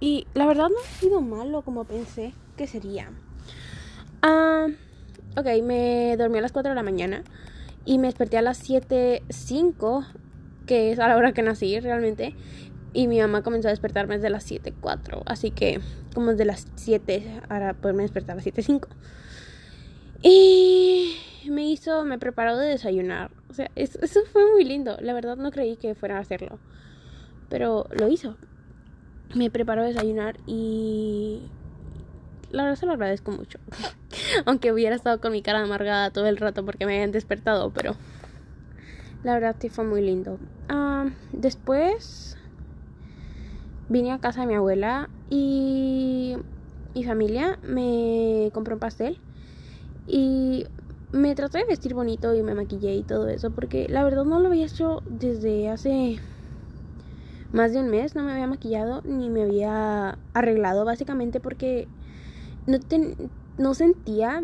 Y 0.00 0.26
la 0.34 0.46
verdad 0.46 0.68
no 0.68 0.76
ha 0.78 1.00
sido 1.00 1.20
malo 1.20 1.62
como 1.62 1.84
pensé 1.84 2.34
que 2.56 2.66
sería. 2.66 3.10
Ah, 4.22 4.66
ok, 5.36 5.46
me 5.62 6.16
dormí 6.18 6.38
a 6.38 6.42
las 6.42 6.52
4 6.52 6.70
de 6.70 6.74
la 6.74 6.82
mañana 6.82 7.22
y 7.84 7.98
me 7.98 8.08
desperté 8.08 8.36
a 8.36 8.42
las 8.42 8.68
7.05 8.68 10.06
que 10.66 10.92
es 10.92 10.98
a 10.98 11.08
la 11.08 11.16
hora 11.16 11.32
que 11.32 11.42
nací 11.42 11.78
realmente. 11.80 12.34
Y 12.92 13.08
mi 13.08 13.20
mamá 13.20 13.42
comenzó 13.42 13.68
a 13.68 13.70
despertarme 13.70 14.16
desde 14.16 14.30
las 14.30 14.50
7.04. 14.50 15.22
Así 15.26 15.50
que 15.50 15.80
como 16.14 16.30
desde 16.30 16.44
las 16.44 16.66
7 16.74 17.42
ahora 17.48 17.74
poderme 17.74 18.02
despertar 18.02 18.32
a 18.32 18.36
las 18.36 18.46
7.05. 18.46 18.88
Y 20.22 21.05
me 21.50 21.68
hizo, 21.68 22.04
me 22.04 22.18
preparó 22.18 22.56
de 22.56 22.68
desayunar. 22.68 23.30
O 23.50 23.54
sea, 23.54 23.70
eso, 23.74 23.98
fue 24.32 24.50
muy 24.52 24.64
lindo. 24.64 24.96
La 25.00 25.12
verdad 25.12 25.36
no 25.36 25.50
creí 25.50 25.76
que 25.76 25.94
fuera 25.94 26.16
a 26.16 26.20
hacerlo. 26.20 26.58
Pero 27.48 27.86
lo 27.90 28.08
hizo. 28.08 28.36
Me 29.34 29.50
preparó 29.50 29.82
de 29.82 29.88
desayunar 29.88 30.38
y... 30.46 31.42
La 32.50 32.62
verdad 32.62 32.78
se 32.78 32.86
lo 32.86 32.92
agradezco 32.92 33.32
mucho. 33.32 33.58
Aunque 34.46 34.72
hubiera 34.72 34.94
estado 34.94 35.20
con 35.20 35.32
mi 35.32 35.42
cara 35.42 35.62
amargada 35.62 36.10
todo 36.10 36.26
el 36.26 36.36
rato 36.36 36.64
porque 36.64 36.86
me 36.86 36.94
habían 36.94 37.12
despertado, 37.12 37.72
pero... 37.72 37.96
La 39.24 39.34
verdad 39.34 39.56
sí 39.58 39.68
fue 39.68 39.84
muy 39.84 40.02
lindo. 40.02 40.38
Ah, 40.68 41.06
después 41.32 42.36
vine 43.88 44.12
a 44.12 44.18
casa 44.18 44.42
de 44.42 44.46
mi 44.46 44.54
abuela 44.54 45.08
y 45.30 46.36
mi 46.94 47.04
familia 47.04 47.58
me 47.62 48.50
compró 48.52 48.74
un 48.74 48.80
pastel 48.80 49.18
y 50.06 50.66
me 51.12 51.34
traté 51.34 51.58
de 51.58 51.64
vestir 51.68 51.94
bonito 51.94 52.34
y 52.34 52.42
me 52.42 52.54
maquillé 52.54 52.94
y 52.94 53.02
todo 53.02 53.28
eso 53.28 53.50
porque 53.50 53.86
la 53.88 54.04
verdad 54.04 54.24
no 54.24 54.40
lo 54.40 54.48
había 54.48 54.66
hecho 54.66 55.02
desde 55.06 55.68
hace 55.68 56.18
más 57.52 57.72
de 57.72 57.78
un 57.78 57.88
mes, 57.88 58.14
no 58.14 58.22
me 58.22 58.32
había 58.32 58.46
maquillado 58.46 59.02
ni 59.04 59.30
me 59.30 59.42
había 59.42 60.18
arreglado 60.34 60.84
básicamente 60.84 61.40
porque 61.40 61.88
no, 62.66 62.78
no 63.58 63.74
sentía 63.74 64.42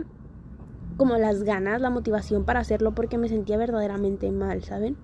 como 0.96 1.16
las 1.16 1.42
ganas, 1.42 1.80
la 1.80 1.90
motivación 1.90 2.44
para 2.44 2.60
hacerlo 2.60 2.94
porque 2.94 3.18
me 3.18 3.28
sentía 3.28 3.56
verdaderamente 3.56 4.30
mal, 4.30 4.62
¿saben? 4.62 4.96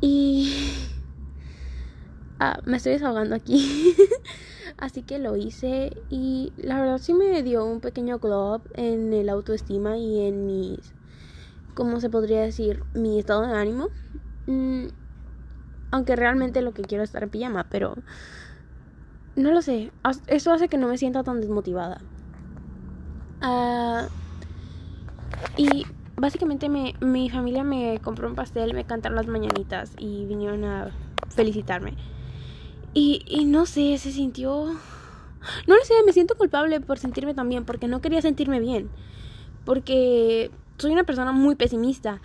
Y 0.00 0.52
ah, 2.38 2.60
me 2.64 2.76
estoy 2.76 2.92
desahogando 2.92 3.34
aquí. 3.34 3.94
Así 4.80 5.02
que 5.02 5.18
lo 5.18 5.36
hice 5.36 5.92
y 6.08 6.52
la 6.56 6.80
verdad 6.80 6.98
sí 6.98 7.12
me 7.12 7.42
dio 7.42 7.64
un 7.66 7.80
pequeño 7.80 8.18
glow 8.18 8.62
en 8.74 9.12
el 9.12 9.28
autoestima 9.28 9.98
y 9.98 10.26
en 10.26 10.46
mis, 10.46 10.94
¿cómo 11.74 12.00
se 12.00 12.08
podría 12.08 12.40
decir? 12.40 12.82
Mi 12.94 13.18
estado 13.18 13.46
de 13.46 13.52
ánimo. 13.52 13.88
Mm, 14.46 14.86
aunque 15.90 16.16
realmente 16.16 16.62
lo 16.62 16.72
que 16.72 16.82
quiero 16.82 17.04
es 17.04 17.10
estar 17.10 17.22
en 17.22 17.30
pijama, 17.30 17.66
pero 17.70 17.94
no 19.36 19.52
lo 19.52 19.60
sé. 19.60 19.92
Eso 20.28 20.52
hace 20.52 20.68
que 20.68 20.78
no 20.78 20.88
me 20.88 20.98
sienta 20.98 21.22
tan 21.22 21.40
desmotivada. 21.40 22.00
Ah... 23.42 24.08
Y 25.56 25.86
básicamente 26.16 26.68
me, 26.68 26.94
mi 27.00 27.28
familia 27.28 27.64
me 27.64 27.98
compró 28.02 28.28
un 28.28 28.34
pastel, 28.34 28.74
me 28.74 28.84
cantaron 28.84 29.16
las 29.16 29.26
mañanitas 29.26 29.92
y 29.98 30.26
vinieron 30.26 30.64
a 30.64 30.90
felicitarme. 31.28 31.96
Y, 32.94 33.22
y 33.26 33.44
no 33.44 33.66
sé, 33.66 33.98
se 33.98 34.12
sintió... 34.12 34.66
No 35.66 35.76
lo 35.76 35.84
sé, 35.84 35.94
me 36.04 36.12
siento 36.12 36.36
culpable 36.36 36.80
por 36.80 36.98
sentirme 36.98 37.34
tan 37.34 37.48
bien, 37.48 37.64
porque 37.64 37.88
no 37.88 38.00
quería 38.00 38.20
sentirme 38.22 38.60
bien. 38.60 38.90
porque 39.64 40.50
soy 40.78 40.92
una 40.92 41.04
persona 41.04 41.32
muy 41.32 41.54
pesimista. 41.54 42.20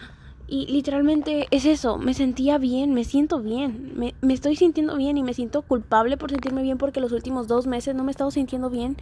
Y 0.48 0.68
literalmente 0.68 1.48
es 1.50 1.66
eso, 1.66 1.98
me 1.98 2.14
sentía 2.14 2.60
bien, 2.60 2.94
me 2.94 3.04
siento 3.04 3.40
bien, 3.40 3.94
me, 3.96 4.14
me, 4.22 4.34
estoy 4.34 4.56
sintiendo 4.56 4.96
bien 4.96 5.18
y 5.18 5.24
me 5.24 5.34
siento 5.34 5.64
culpable 5.64 6.18
por 6.18 6.30
sentirme 6.30 6.62
bien 6.62 6.78
porque 6.78 7.00
los 7.00 7.12
últimos 7.12 7.48
dos 7.48 7.66
meses 7.66 7.96
no 7.96 8.04
me 8.04 8.12
he 8.12 8.14
estado 8.14 8.30
sintiendo 8.30 8.70
bien. 8.70 8.96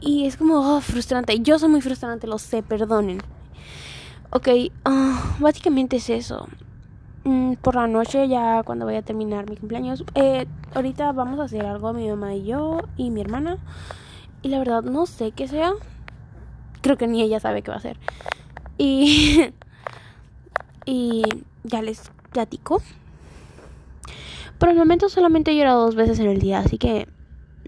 Y 0.00 0.26
es 0.26 0.36
como 0.36 0.76
oh, 0.76 0.80
frustrante, 0.80 1.38
yo 1.40 1.58
soy 1.58 1.68
muy 1.68 1.80
frustrante, 1.80 2.26
lo 2.28 2.38
sé, 2.38 2.62
perdonen. 2.62 3.20
Ok, 4.30 4.48
uh, 4.86 5.40
básicamente 5.42 5.96
es 5.96 6.08
eso. 6.08 6.48
Mm, 7.24 7.54
por 7.54 7.74
la 7.74 7.86
noche, 7.86 8.28
ya 8.28 8.62
cuando 8.64 8.86
voy 8.86 8.96
a 8.96 9.02
terminar 9.02 9.48
mi 9.48 9.56
cumpleaños, 9.56 10.04
eh, 10.14 10.46
ahorita 10.74 11.12
vamos 11.12 11.38
a 11.38 11.44
hacer 11.44 11.66
algo 11.66 11.92
mi 11.92 12.08
mamá 12.08 12.34
y 12.34 12.44
yo 12.44 12.80
y 12.96 13.10
mi 13.10 13.20
hermana. 13.20 13.58
Y 14.42 14.48
la 14.48 14.58
verdad 14.58 14.82
no 14.82 15.06
sé 15.06 15.32
qué 15.32 15.46
sea. 15.48 15.72
Creo 16.80 16.96
que 16.96 17.06
ni 17.06 17.22
ella 17.22 17.40
sabe 17.40 17.62
qué 17.62 17.70
va 17.70 17.76
a 17.76 17.78
hacer. 17.78 17.98
Y... 18.78 19.52
y 20.86 21.22
ya 21.64 21.82
les 21.82 22.10
platico. 22.32 22.82
Por 24.58 24.68
el 24.68 24.76
momento 24.76 25.08
solamente 25.08 25.52
he 25.52 25.56
llorado 25.56 25.84
dos 25.84 25.94
veces 25.94 26.18
en 26.18 26.26
el 26.26 26.38
día, 26.38 26.60
así 26.60 26.78
que 26.78 27.08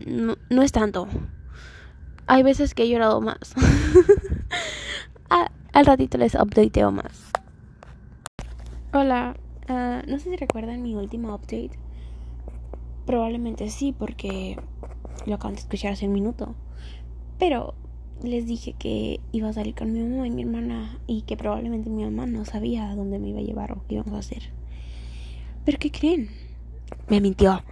no, 0.07 0.37
no 0.51 0.63
es 0.63 0.73
tanto. 0.73 1.09
Hay 2.27 2.43
veces 2.43 2.75
que 2.75 2.85
he 2.85 2.89
llorado 2.89 3.21
más. 3.21 3.55
al 5.73 5.87
ratito 5.87 6.19
les 6.19 6.35
updateo 6.35 6.93
más. 6.93 7.33
Hola, 8.93 9.35
uh, 9.69 10.11
no 10.11 10.19
sé 10.19 10.31
si 10.31 10.37
recuerdan 10.37 10.83
mi 10.83 10.95
último 10.95 11.35
update. 11.35 11.79
Probablemente 13.07 13.69
sí, 13.69 13.93
porque 13.93 14.57
lo 15.27 15.35
acaban 15.35 15.55
de 15.55 15.61
escuchar 15.61 15.93
hace 15.93 16.07
un 16.07 16.13
minuto. 16.13 16.55
Pero 17.39 17.75
les 18.23 18.47
dije 18.47 18.75
que 18.75 19.21
iba 19.33 19.49
a 19.49 19.53
salir 19.53 19.75
con 19.75 19.93
mi 19.93 20.01
mamá 20.01 20.27
y 20.27 20.31
mi 20.31 20.43
hermana 20.43 20.99
y 21.07 21.23
que 21.23 21.37
probablemente 21.37 21.91
mi 21.91 22.05
mamá 22.05 22.27
no 22.27 22.45
sabía 22.45 22.91
a 22.91 22.95
dónde 22.95 23.19
me 23.19 23.29
iba 23.29 23.41
a 23.41 23.43
llevar 23.43 23.73
o 23.73 23.85
qué 23.89 23.97
íbamos 23.97 24.15
a 24.15 24.19
hacer. 24.19 24.53
¿Pero 25.65 25.79
qué 25.79 25.91
creen? 25.91 26.29
Me 27.09 27.21
mintió. 27.21 27.63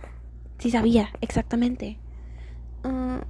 Sí 0.59 0.71
sabía, 0.71 1.11
exactamente. 1.21 1.99
Uh, 2.85 3.21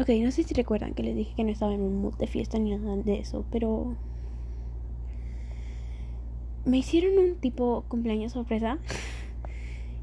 ok, 0.00 0.08
no 0.22 0.30
sé 0.30 0.44
si 0.44 0.54
recuerdan 0.54 0.94
que 0.94 1.02
les 1.02 1.16
dije 1.16 1.34
que 1.34 1.44
no 1.44 1.50
estaba 1.50 1.74
en 1.74 1.82
un 1.82 2.00
mood 2.00 2.14
de 2.14 2.26
fiesta 2.26 2.58
ni 2.58 2.76
nada 2.76 2.96
de 2.96 3.18
eso, 3.18 3.44
pero... 3.50 3.96
Me 6.64 6.78
hicieron 6.78 7.18
un 7.18 7.36
tipo 7.36 7.84
cumpleaños 7.88 8.32
sorpresa. 8.32 8.78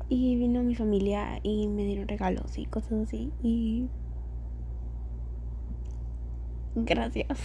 y 0.09 0.35
vino 0.37 0.63
mi 0.63 0.75
familia 0.75 1.39
y 1.43 1.67
me 1.67 1.85
dieron 1.85 2.07
regalos 2.07 2.57
y 2.57 2.65
cosas 2.65 2.93
así. 3.03 3.31
Y 3.43 3.87
Gracias. 6.75 7.39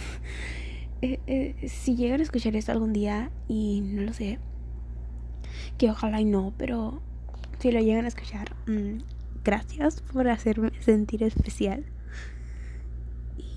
Eh, 1.01 1.19
eh, 1.27 1.67
si 1.67 1.95
llegan 1.95 2.19
a 2.19 2.23
escuchar 2.23 2.55
esto 2.55 2.71
algún 2.71 2.93
día 2.93 3.31
y 3.47 3.81
no 3.81 4.01
lo 4.03 4.13
sé, 4.13 4.39
que 5.77 5.89
ojalá 5.91 6.21
y 6.21 6.25
no, 6.25 6.53
pero 6.57 7.01
si 7.59 7.71
lo 7.71 7.79
llegan 7.79 8.05
a 8.05 8.07
escuchar, 8.07 8.55
mm, 8.65 8.99
gracias 9.43 10.01
por 10.01 10.27
hacerme 10.29 10.71
sentir 10.79 11.23
especial. 11.23 11.85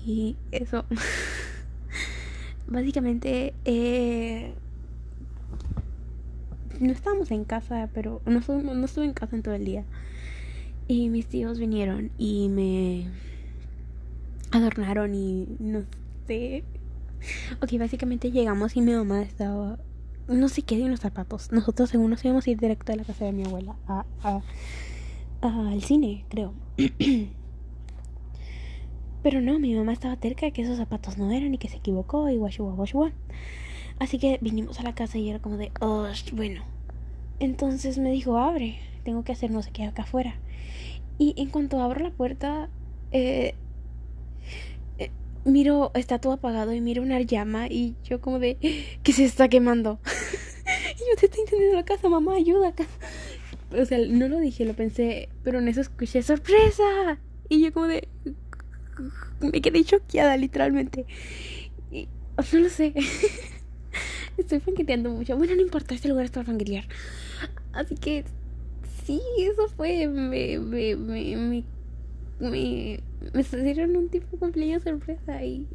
Y 0.05 0.37
eso. 0.51 0.85
Básicamente, 2.67 3.53
eh, 3.65 4.53
no 6.79 6.91
estábamos 6.91 7.31
en 7.31 7.43
casa, 7.45 7.89
pero 7.93 8.21
no, 8.25 8.39
no 8.39 8.85
estuve 8.85 9.05
en 9.05 9.13
casa 9.13 9.35
en 9.35 9.43
todo 9.43 9.53
el 9.53 9.65
día. 9.65 9.85
Y 10.87 11.09
mis 11.09 11.27
tíos 11.27 11.59
vinieron 11.59 12.11
y 12.17 12.49
me 12.49 13.07
adornaron 14.51 15.13
y 15.13 15.47
no 15.59 15.83
sé. 16.27 16.63
Ok, 17.61 17.77
básicamente 17.77 18.31
llegamos 18.31 18.75
y 18.75 18.81
mi 18.81 18.93
mamá 18.93 19.21
estaba. 19.21 19.77
No 20.27 20.47
sé 20.47 20.61
qué 20.61 20.77
de 20.77 20.87
los 20.87 20.99
zapatos. 20.99 21.51
Nosotros, 21.51 21.89
según 21.89 22.11
nos 22.11 22.23
íbamos 22.23 22.45
a 22.45 22.51
ir 22.51 22.59
directo 22.59 22.93
a 22.93 22.95
la 22.95 23.03
casa 23.03 23.25
de 23.25 23.31
mi 23.31 23.43
abuela, 23.43 23.75
a, 23.87 24.05
a, 24.21 24.41
al 25.41 25.81
cine, 25.81 26.25
creo. 26.29 26.53
Pero 29.23 29.41
no, 29.41 29.59
mi 29.59 29.75
mamá 29.75 29.91
estaba 29.91 30.15
cerca 30.15 30.45
de 30.45 30.53
que 30.53 30.61
esos 30.61 30.77
zapatos 30.77 31.17
no 31.17 31.31
eran 31.31 31.53
y 31.53 31.57
que 31.57 31.67
se 31.67 31.77
equivocó 31.77 32.29
y 32.29 32.37
guachua, 32.37 32.73
guachua. 32.73 33.11
Así 33.99 34.17
que 34.17 34.39
vinimos 34.41 34.79
a 34.79 34.83
la 34.83 34.95
casa 34.95 35.17
y 35.17 35.29
era 35.29 35.39
como 35.39 35.57
de, 35.57 35.71
oh, 35.81 36.07
bueno. 36.33 36.63
Entonces 37.39 37.97
me 37.97 38.11
dijo, 38.11 38.37
abre, 38.37 38.79
tengo 39.03 39.23
que 39.23 39.31
hacer 39.31 39.51
no 39.51 39.61
sé 39.61 39.71
qué 39.71 39.83
acá 39.83 40.03
afuera. 40.03 40.35
Y 41.17 41.33
en 41.37 41.49
cuanto 41.49 41.81
abro 41.81 41.99
la 42.01 42.11
puerta, 42.11 42.69
eh, 43.11 43.55
miro, 45.45 45.91
está 45.93 46.19
todo 46.19 46.33
apagado 46.33 46.73
y 46.73 46.81
miro 46.81 47.01
una 47.01 47.19
llama 47.21 47.67
y 47.67 47.95
yo 48.03 48.21
como 48.21 48.39
de, 48.39 48.57
que 49.03 49.13
se 49.13 49.25
está 49.25 49.49
quemando. 49.49 49.99
y 50.95 50.99
yo 50.99 51.15
te 51.19 51.25
estoy 51.25 51.41
entendiendo 51.41 51.75
la 51.75 51.85
casa, 51.85 52.09
mamá, 52.09 52.35
ayuda. 52.35 52.73
O 53.77 53.85
sea, 53.85 53.99
no 54.07 54.27
lo 54.27 54.39
dije, 54.39 54.65
lo 54.65 54.73
pensé, 54.73 55.29
pero 55.43 55.59
en 55.59 55.67
eso 55.67 55.81
escuché 55.81 56.21
sorpresa. 56.21 57.19
Y 57.49 57.61
yo 57.61 57.73
como 57.73 57.87
de, 57.87 58.07
me 59.41 59.61
quedé 59.61 59.83
choqueada 59.83 60.37
literalmente. 60.37 61.05
No 61.91 62.59
lo 62.59 62.69
sé. 62.69 62.93
Estoy 64.39 64.59
fanqueteando 64.59 65.09
mucho. 65.09 65.37
Bueno, 65.37 65.55
no 65.55 65.61
importa, 65.61 65.93
este 65.93 66.07
lugar 66.07 66.25
es 66.25 66.31
para 66.31 66.45
fanquetear. 66.45 66.85
Así 67.73 67.95
que 67.95 68.23
sí, 69.05 69.21
eso 69.39 69.67
fue. 69.67 70.07
Me, 70.07 70.59
me, 70.59 70.95
me, 70.95 71.35
me 71.35 71.63
me, 72.39 73.01
me 73.33 73.41
hicieron 73.41 73.95
un 73.97 74.09
tipo 74.09 74.27
de 74.31 74.37
cumpleaños 74.37 74.83
sorpresa 74.83 75.43
y, 75.43 75.67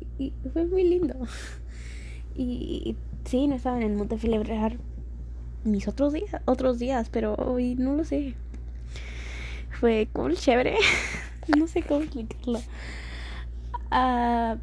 fue 0.53 0.67
muy 0.67 0.85
lindo. 0.85 1.15
Y, 2.37 2.97
sí, 3.27 3.47
no 3.47 3.55
estaba 3.55 3.77
en 3.77 3.85
el 3.85 3.97
mood 3.97 4.09
de 4.09 4.19
celebrar 4.19 4.77
mis 5.63 5.87
otros 5.87 6.13
días, 6.13 6.43
otros 6.47 6.81
días, 6.81 7.09
pero 7.09 7.37
hoy 7.37 7.77
no 7.77 7.95
lo 7.95 8.05
sé. 8.05 8.35
Fue 9.79 10.09
como 10.13 10.33
chévere. 10.33 10.75
no 11.57 11.69
sé 11.69 11.83
cómo 11.83 12.01
explicarlo. 12.01 12.59
Uh, 13.93 14.59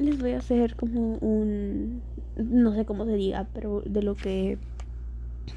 les 0.00 0.18
voy 0.18 0.32
a 0.32 0.38
hacer 0.38 0.76
como 0.76 1.16
un 1.18 2.02
no 2.36 2.74
sé 2.74 2.84
cómo 2.84 3.04
se 3.04 3.14
diga, 3.14 3.46
pero 3.52 3.82
de 3.84 4.02
lo 4.02 4.14
que 4.14 4.58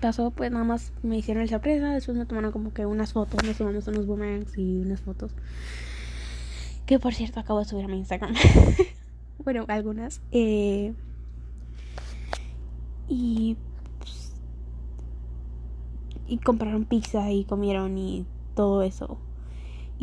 pasó, 0.02 0.32
pues 0.32 0.52
nada 0.52 0.66
más 0.66 0.92
me 1.02 1.18
hicieron 1.18 1.44
el 1.44 1.50
sorpresa. 1.50 1.94
Después 1.94 2.18
me 2.18 2.26
tomaron 2.26 2.52
como 2.52 2.74
que 2.74 2.86
unas 2.86 3.14
fotos. 3.14 3.44
Nos 3.44 3.58
tomamos 3.58 3.88
unos 3.88 4.06
boomerangs 4.06 4.58
y 4.58 4.80
unas 4.80 5.02
fotos. 5.02 5.34
Que 6.86 7.00
por 7.00 7.14
cierto 7.14 7.40
acabo 7.40 7.60
de 7.60 7.66
subir 7.66 7.86
a 7.86 7.88
mi 7.88 7.98
Instagram. 7.98 8.34
bueno, 9.44 9.66
algunas. 9.68 10.22
Eh, 10.32 10.94
y. 13.08 13.58
Pues, 14.00 14.34
y 16.28 16.38
compraron 16.38 16.86
pizza 16.86 17.32
y 17.32 17.46
comieron 17.46 17.98
y 17.98 18.26
todo 18.56 18.84
eso. 18.84 19.18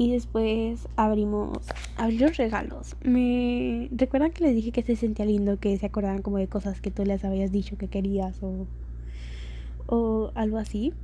Y 0.01 0.13
después 0.13 0.89
abrimos, 0.97 1.59
abrí 1.99 2.17
los 2.17 2.39
regalos. 2.39 2.97
Me 3.03 3.91
recuerdan 3.93 4.33
que 4.33 4.45
les 4.45 4.55
dije 4.55 4.73
que 4.73 4.83
se 4.83 4.97
sentía 4.97 5.27
lindo, 5.27 5.61
que 5.61 5.77
se 5.77 5.85
acordaban 5.85 6.23
como 6.23 6.39
de 6.39 6.49
cosas 6.49 6.81
que 6.81 6.91
tú 6.91 7.05
les 7.05 7.23
habías 7.23 7.53
dicho 7.53 7.77
que 7.77 7.89
querías 7.89 8.43
o 8.43 8.67
o 9.89 10.33
algo 10.35 10.57
así. 10.57 10.95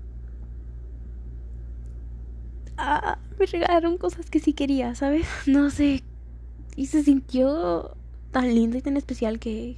Ah, 2.78 3.18
me 3.38 3.44
regalaron 3.44 3.98
cosas 3.98 4.30
que 4.30 4.40
sí 4.40 4.54
quería, 4.54 4.94
¿sabes? 4.94 5.26
No 5.46 5.68
sé. 5.68 6.02
Y 6.74 6.86
se 6.86 7.02
sintió 7.02 7.98
tan 8.30 8.54
lindo 8.54 8.78
y 8.78 8.80
tan 8.80 8.96
especial 8.96 9.38
que, 9.38 9.76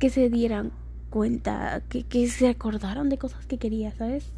que 0.00 0.10
se 0.10 0.30
dieran 0.30 0.72
cuenta, 1.10 1.80
que, 1.88 2.02
que 2.02 2.26
se 2.26 2.48
acordaron 2.48 3.08
de 3.08 3.18
cosas 3.18 3.46
que 3.46 3.58
quería, 3.58 3.92
¿sabes? 3.92 4.32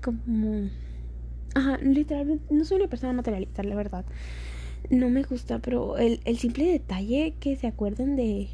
Como... 0.00 0.70
Ajá, 1.56 1.78
literalmente, 1.78 2.52
no 2.52 2.66
soy 2.66 2.76
una 2.76 2.88
persona 2.90 3.14
materialista, 3.14 3.62
la 3.62 3.74
verdad. 3.74 4.04
No 4.90 5.08
me 5.08 5.22
gusta, 5.22 5.58
pero 5.58 5.96
el, 5.96 6.20
el 6.26 6.36
simple 6.36 6.66
detalle 6.66 7.32
que 7.40 7.56
se 7.56 7.66
acuerden 7.66 8.14
de, 8.14 8.48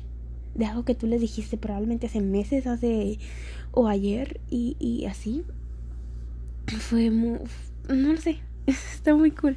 de 0.54 0.66
algo 0.66 0.84
que 0.84 0.94
tú 0.94 1.08
les 1.08 1.20
dijiste 1.20 1.56
probablemente 1.56 2.06
hace 2.06 2.20
meses, 2.20 2.68
hace 2.68 3.18
o 3.72 3.88
ayer 3.88 4.40
y, 4.50 4.76
y 4.78 5.06
así. 5.06 5.42
Fue 6.78 7.10
muy... 7.10 7.40
No 7.88 8.12
lo 8.12 8.20
sé, 8.20 8.38
está 8.66 9.16
muy 9.16 9.32
cool. 9.32 9.56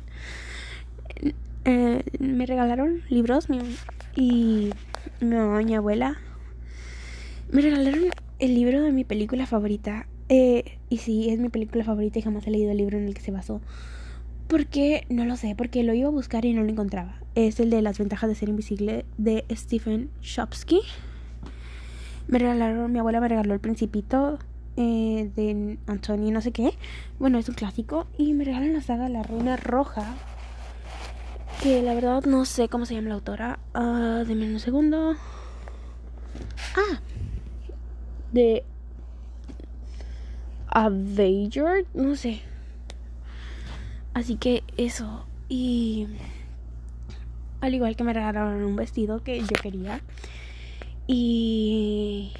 Eh, 1.66 2.02
me 2.18 2.48
regalaron 2.48 3.04
libros 3.10 3.48
mi, 3.48 3.60
y 4.16 4.72
mi 5.22 5.36
mamá 5.36 5.62
y 5.62 5.66
mi 5.66 5.76
abuela. 5.76 6.18
Me 7.52 7.62
regalaron 7.62 8.06
el 8.40 8.56
libro 8.56 8.82
de 8.82 8.92
mi 8.92 9.04
película 9.04 9.46
favorita. 9.46 10.08
Eh, 10.30 10.78
y 10.90 10.98
sí, 10.98 11.30
es 11.30 11.40
mi 11.40 11.50
película 11.50 11.84
favorita 11.84 12.20
y 12.20 12.22
jamás 12.22 12.48
he 12.48 12.52
leído 12.52 12.72
el 12.72 12.78
libro 12.78 12.98
en 12.98 13.06
el 13.06 13.14
que 13.14 13.22
se 13.22 13.32
basó. 13.32 13.62
Porque, 14.48 15.06
no 15.10 15.26
lo 15.26 15.38
sé, 15.38 15.56
porque 15.56 15.84
lo 15.84 15.94
iba 15.94 16.08
a 16.08 16.12
buscar 16.12 16.46
y 16.46 16.54
no 16.54 16.64
lo 16.64 16.70
encontraba. 16.70 17.20
Es 17.36 17.60
el 17.60 17.70
de 17.70 17.82
las 17.82 17.98
ventajas 17.98 18.30
de 18.30 18.36
ser 18.36 18.50
invisible 18.50 19.06
de 19.18 19.46
Stephen 19.52 20.10
Shopsky. 20.22 20.82
Me 22.28 22.40
regalaron, 22.40 22.92
mi 22.92 23.00
abuela 23.00 23.20
me 23.20 23.28
regaló 23.28 23.54
el 23.54 23.60
principito 23.60 24.40
eh, 24.78 25.32
de 25.36 25.78
Antonio 25.88 26.32
no 26.32 26.42
sé 26.42 26.52
qué. 26.52 26.74
Bueno, 27.20 27.38
es 27.38 27.48
un 27.50 27.56
clásico. 27.56 28.08
Y 28.18 28.34
me 28.34 28.44
regalaron 28.44 28.74
la 28.74 28.82
saga 28.82 29.10
La 29.10 29.24
Reina 29.24 29.58
Roja. 29.58 30.16
Que 31.64 31.82
la 31.82 31.94
verdad 31.94 32.24
no 32.26 32.46
sé 32.46 32.68
cómo 32.68 32.86
se 32.86 32.96
llama 32.96 33.10
la 33.10 33.16
autora. 33.16 33.60
Uh, 33.74 34.30
un 34.30 34.60
segundo. 34.60 35.16
Ah, 36.76 37.00
de 38.34 38.66
Avenger, 40.76 41.86
no 41.94 42.18
sé. 42.18 42.42
Así 44.14 44.36
que 44.36 44.64
eso. 44.76 45.26
Y 45.48 46.08
al 47.62 47.74
igual 47.74 47.96
que 47.96 48.04
me 48.04 48.12
regalaron 48.12 48.62
un 48.62 48.76
vestido 48.76 49.24
que 49.24 49.40
yo 49.40 49.56
quería. 49.62 50.02
Y 51.08 52.34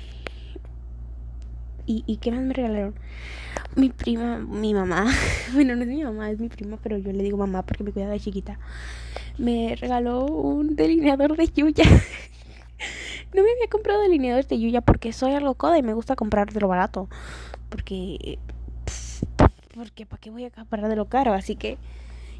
¿Y, 1.86 2.04
y 2.08 2.18
qué 2.18 2.32
más 2.32 2.42
me 2.42 2.54
regalaron? 2.54 2.96
Mi 3.76 3.90
prima, 3.90 4.40
mi 4.40 4.74
mamá, 4.74 5.06
bueno, 5.54 5.76
no 5.78 5.84
es 5.84 5.88
mi 5.88 6.04
mamá, 6.04 6.30
es 6.30 6.40
mi 6.40 6.50
prima, 6.50 6.78
pero 6.82 6.98
yo 6.98 7.14
le 7.14 7.24
digo 7.24 7.38
mamá 7.38 7.62
porque 7.62 7.86
me 7.86 7.94
cuida 7.94 8.10
de 8.10 8.20
chiquita. 8.20 8.60
Me 9.38 9.78
regaló 9.80 10.26
un 10.26 10.76
delineador 10.76 11.38
de 11.38 11.48
Yuya. 11.48 11.86
no 13.34 13.44
me 13.44 13.50
había 13.52 13.70
comprado 13.70 14.02
delineadores 14.02 14.50
de 14.50 14.60
Yuya 14.60 14.82
porque 14.82 15.14
soy 15.14 15.34
algo 15.34 15.54
coda 15.54 15.78
y 15.78 15.84
me 15.84 15.94
gusta 15.94 16.18
comprar 16.18 16.52
de 16.52 16.60
lo 16.60 16.68
barato. 16.68 17.08
Porque. 17.76 18.40
Porque, 19.76 20.06
¿para 20.06 20.22
qué 20.22 20.30
voy 20.30 20.46
a 20.46 20.50
comprar 20.50 20.88
de 20.88 20.96
lo 20.96 21.10
caro? 21.10 21.34
Así 21.34 21.58
que. 21.58 21.78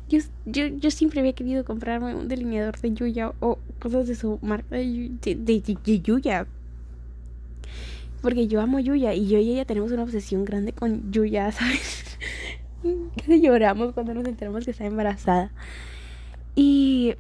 Yo, 0.08 0.20
yo, 0.46 0.68
yo 0.68 0.92
siempre 0.92 1.20
había 1.20 1.34
querido 1.34 1.66
comprarme 1.66 2.16
un 2.16 2.28
delineador 2.28 2.80
de 2.80 2.94
Yuya 2.94 3.34
o 3.40 3.58
cosas 3.80 4.08
de 4.08 4.16
su 4.16 4.40
marca 4.42 4.76
de 4.78 5.62
Yuya. 6.04 6.48
Porque 8.22 8.48
yo 8.48 8.62
amo 8.62 8.80
Yuya 8.80 9.14
y 9.14 9.28
yo 9.28 9.40
y 9.40 9.52
ella 9.52 9.66
tenemos 9.66 9.92
una 9.92 10.04
obsesión 10.04 10.46
grande 10.46 10.72
con 10.72 11.12
Yuya, 11.12 11.52
¿sabes? 11.52 12.18
Casi 13.18 13.42
lloramos 13.42 13.94
cuando 13.94 14.14
nos 14.14 14.26
enteramos 14.26 14.64
que 14.64 14.72
está 14.72 14.86
embarazada. 14.86 15.52
Y. 16.56 17.16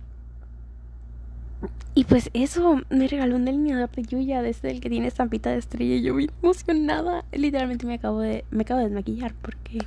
Y 1.93 2.03
pues 2.03 2.29
eso, 2.33 2.81
me 2.89 3.07
regaló 3.07 3.35
un 3.35 3.45
delineador 3.45 3.89
de 3.91 4.03
Yuya, 4.03 4.41
desde 4.41 4.71
el 4.71 4.81
que 4.81 4.89
tiene 4.89 5.07
estampita 5.07 5.51
de 5.51 5.57
estrella. 5.57 5.95
Y 5.95 6.01
yo 6.01 6.13
muy 6.13 6.29
emocionada. 6.41 7.23
Literalmente 7.31 7.85
me 7.85 7.95
acabo 7.95 8.19
de, 8.19 8.43
me 8.51 8.63
acabo 8.63 8.79
de 8.79 8.87
desmaquillar 8.87 9.33
porque. 9.41 9.79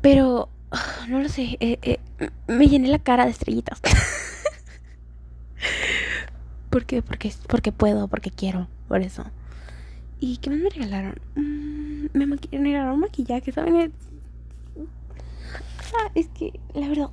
Pero, 0.00 0.48
no 1.08 1.20
lo 1.20 1.28
sé, 1.28 1.56
eh, 1.60 1.78
eh, 1.82 1.98
me 2.48 2.68
llené 2.68 2.88
la 2.88 2.98
cara 2.98 3.24
de 3.24 3.30
estrellitas. 3.30 3.80
¿Por 6.70 6.86
qué? 6.86 7.02
Porque, 7.02 7.32
porque 7.48 7.70
puedo, 7.70 8.08
porque 8.08 8.30
quiero, 8.30 8.68
por 8.88 9.02
eso. 9.02 9.24
¿Y 10.20 10.38
qué 10.38 10.50
más 10.50 10.60
me 10.60 10.70
regalaron? 10.70 11.14
Mm, 11.34 12.06
me 12.14 12.38
regalaron 12.50 12.98
maquillaje, 13.00 13.52
¿saben? 13.52 13.92
Ah, 15.94 16.10
es 16.14 16.28
que, 16.28 16.58
la 16.74 16.88
verdad, 16.88 17.10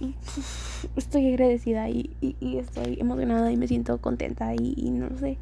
estoy 0.96 1.28
agradecida 1.28 1.88
y, 1.88 2.16
y, 2.20 2.58
estoy 2.58 2.98
emocionada 3.00 3.50
y 3.52 3.56
me 3.56 3.68
siento 3.68 4.00
contenta 4.00 4.54
y, 4.54 4.90
no 4.90 5.08
lo 5.08 5.18
sé. 5.18 5.38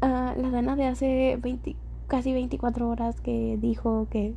Ah, 0.00 0.34
la 0.36 0.50
Dana 0.50 0.76
de 0.76 0.86
hace 0.86 1.38
20, 1.40 1.76
casi 2.06 2.32
24 2.32 2.88
horas 2.88 3.20
que 3.20 3.58
dijo 3.60 4.06
que 4.10 4.34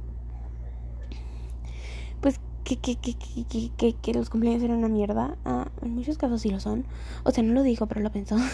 pues 2.22 2.40
que, 2.64 2.78
que, 2.78 2.96
que, 2.96 3.72
que, 3.78 3.94
que, 3.94 4.14
los 4.14 4.30
cumpleaños 4.30 4.64
eran 4.64 4.78
una 4.78 4.88
mierda. 4.88 5.38
Ah, 5.46 5.68
en 5.82 5.96
muchos 5.96 6.18
casos 6.18 6.42
sí 6.42 6.50
lo 6.50 6.60
son. 6.60 6.86
O 7.24 7.32
sea, 7.32 7.44
no 7.44 7.54
lo 7.54 7.64
dijo, 7.64 7.88
pero 7.88 8.02
lo 8.02 8.12
pensó. 8.12 8.38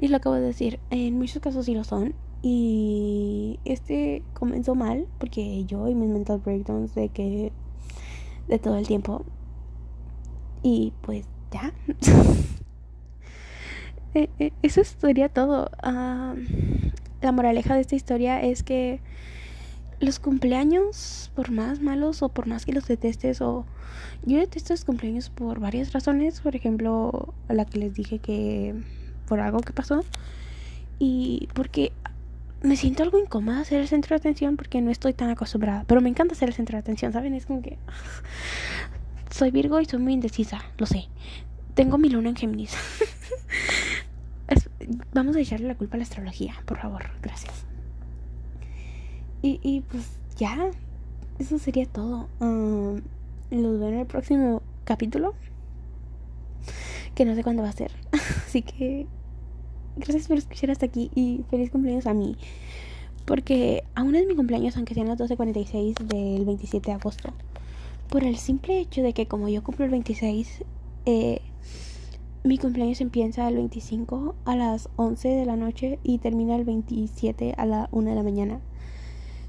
Y 0.00 0.06
lo 0.06 0.18
acabo 0.18 0.36
de 0.36 0.42
decir, 0.42 0.78
en 0.90 1.18
muchos 1.18 1.42
casos 1.42 1.66
sí 1.66 1.74
lo 1.74 1.82
son. 1.82 2.14
Y 2.40 3.58
este 3.64 4.22
comenzó 4.32 4.76
mal 4.76 5.08
porque 5.18 5.64
yo 5.64 5.88
y 5.88 5.94
mis 5.96 6.08
mental 6.08 6.38
breakdowns 6.38 6.94
de 6.94 7.08
que 7.08 7.52
de 8.46 8.58
todo 8.60 8.76
el 8.76 8.86
tiempo. 8.86 9.24
Y 10.68 10.92
pues 11.00 11.24
ya. 11.50 11.72
Eh, 14.14 14.30
eh, 14.38 14.52
eso 14.62 14.82
sería 14.84 15.28
todo. 15.28 15.70
Ah, 15.82 16.34
la 17.20 17.30
moraleja 17.30 17.74
de 17.74 17.82
esta 17.82 17.94
historia 17.94 18.40
es 18.42 18.62
que 18.62 19.00
los 20.00 20.18
cumpleaños, 20.18 21.30
por 21.36 21.50
más 21.50 21.82
malos 21.82 22.22
o 22.22 22.30
por 22.30 22.46
más 22.46 22.64
que 22.64 22.72
los 22.72 22.88
detestes, 22.88 23.42
o 23.42 23.66
yo 24.24 24.38
detesto 24.38 24.72
los 24.72 24.86
cumpleaños 24.86 25.28
por 25.28 25.60
varias 25.60 25.92
razones. 25.92 26.40
Por 26.40 26.56
ejemplo, 26.56 27.34
la 27.50 27.66
que 27.66 27.78
les 27.78 27.92
dije 27.92 28.18
que 28.18 28.74
por 29.28 29.40
algo 29.40 29.60
que 29.60 29.74
pasó 29.74 30.02
y 30.98 31.48
porque 31.52 31.92
me 32.62 32.76
siento 32.76 33.02
algo 33.02 33.18
incómoda 33.18 33.62
ser 33.64 33.80
el 33.82 33.88
centro 33.88 34.16
de 34.16 34.20
atención 34.20 34.56
porque 34.56 34.80
no 34.80 34.90
estoy 34.90 35.12
tan 35.12 35.28
acostumbrada, 35.28 35.84
pero 35.86 36.00
me 36.00 36.08
encanta 36.08 36.34
ser 36.34 36.48
el 36.48 36.54
centro 36.54 36.76
de 36.76 36.80
atención, 36.80 37.12
¿saben? 37.12 37.34
Es 37.34 37.44
como 37.44 37.60
que 37.60 37.76
soy 39.38 39.52
Virgo 39.52 39.80
y 39.80 39.84
soy 39.84 40.00
muy 40.00 40.14
indecisa, 40.14 40.64
lo 40.78 40.86
sé. 40.86 41.06
Tengo 41.74 41.96
mi 41.96 42.08
luna 42.08 42.30
en 42.30 42.34
Géminis. 42.34 42.74
vamos 45.14 45.36
a 45.36 45.40
echarle 45.40 45.68
la 45.68 45.76
culpa 45.76 45.94
a 45.94 45.98
la 45.98 46.02
astrología, 46.02 46.54
por 46.66 46.78
favor, 46.78 47.04
gracias. 47.22 47.64
Y, 49.40 49.60
y 49.62 49.82
pues 49.82 50.18
ya, 50.36 50.70
eso 51.38 51.56
sería 51.60 51.86
todo. 51.86 52.28
Um, 52.40 53.00
los 53.52 53.78
veo 53.78 53.88
en 53.88 54.00
el 54.00 54.06
próximo 54.06 54.60
capítulo. 54.84 55.34
Que 57.14 57.24
no 57.24 57.36
sé 57.36 57.44
cuándo 57.44 57.62
va 57.62 57.68
a 57.68 57.72
ser. 57.72 57.92
Así 58.46 58.62
que 58.62 59.06
gracias 59.96 60.26
por 60.26 60.38
escuchar 60.38 60.72
hasta 60.72 60.86
aquí 60.86 61.12
y 61.14 61.44
feliz 61.48 61.70
cumpleaños 61.70 62.06
a 62.06 62.14
mí. 62.14 62.36
Porque 63.24 63.84
aún 63.94 64.16
es 64.16 64.26
mi 64.26 64.34
cumpleaños, 64.34 64.76
aunque 64.76 64.94
sean 64.94 65.06
las 65.06 65.18
12.46 65.18 65.94
del 66.06 66.44
27 66.44 66.90
de 66.90 66.96
agosto. 66.96 67.32
Por 68.08 68.24
el 68.24 68.36
simple 68.36 68.78
hecho 68.78 69.02
de 69.02 69.12
que 69.12 69.26
como 69.26 69.48
yo 69.48 69.62
cumplo 69.62 69.84
el 69.84 69.90
26, 69.90 70.64
eh, 71.04 71.42
mi 72.42 72.56
cumpleaños 72.56 73.02
empieza 73.02 73.46
el 73.48 73.56
25 73.56 74.34
a 74.46 74.56
las 74.56 74.88
11 74.96 75.28
de 75.28 75.44
la 75.44 75.56
noche 75.56 75.98
y 76.02 76.16
termina 76.16 76.56
el 76.56 76.64
27 76.64 77.54
a 77.58 77.66
la 77.66 77.88
1 77.92 78.08
de 78.08 78.16
la 78.16 78.22
mañana. 78.22 78.60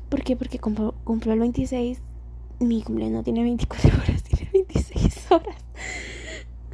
¿Por 0.09 0.23
qué? 0.23 0.35
Porque 0.35 0.59
cumplo, 0.59 0.95
cumplo 1.05 1.31
el 1.31 1.39
26, 1.39 2.01
mi 2.59 2.81
cumpleaños 2.81 3.15
no 3.15 3.23
tiene 3.23 3.43
24 3.43 3.91
horas, 4.03 4.23
tiene 4.23 4.49
26 4.51 5.31
horas. 5.31 5.63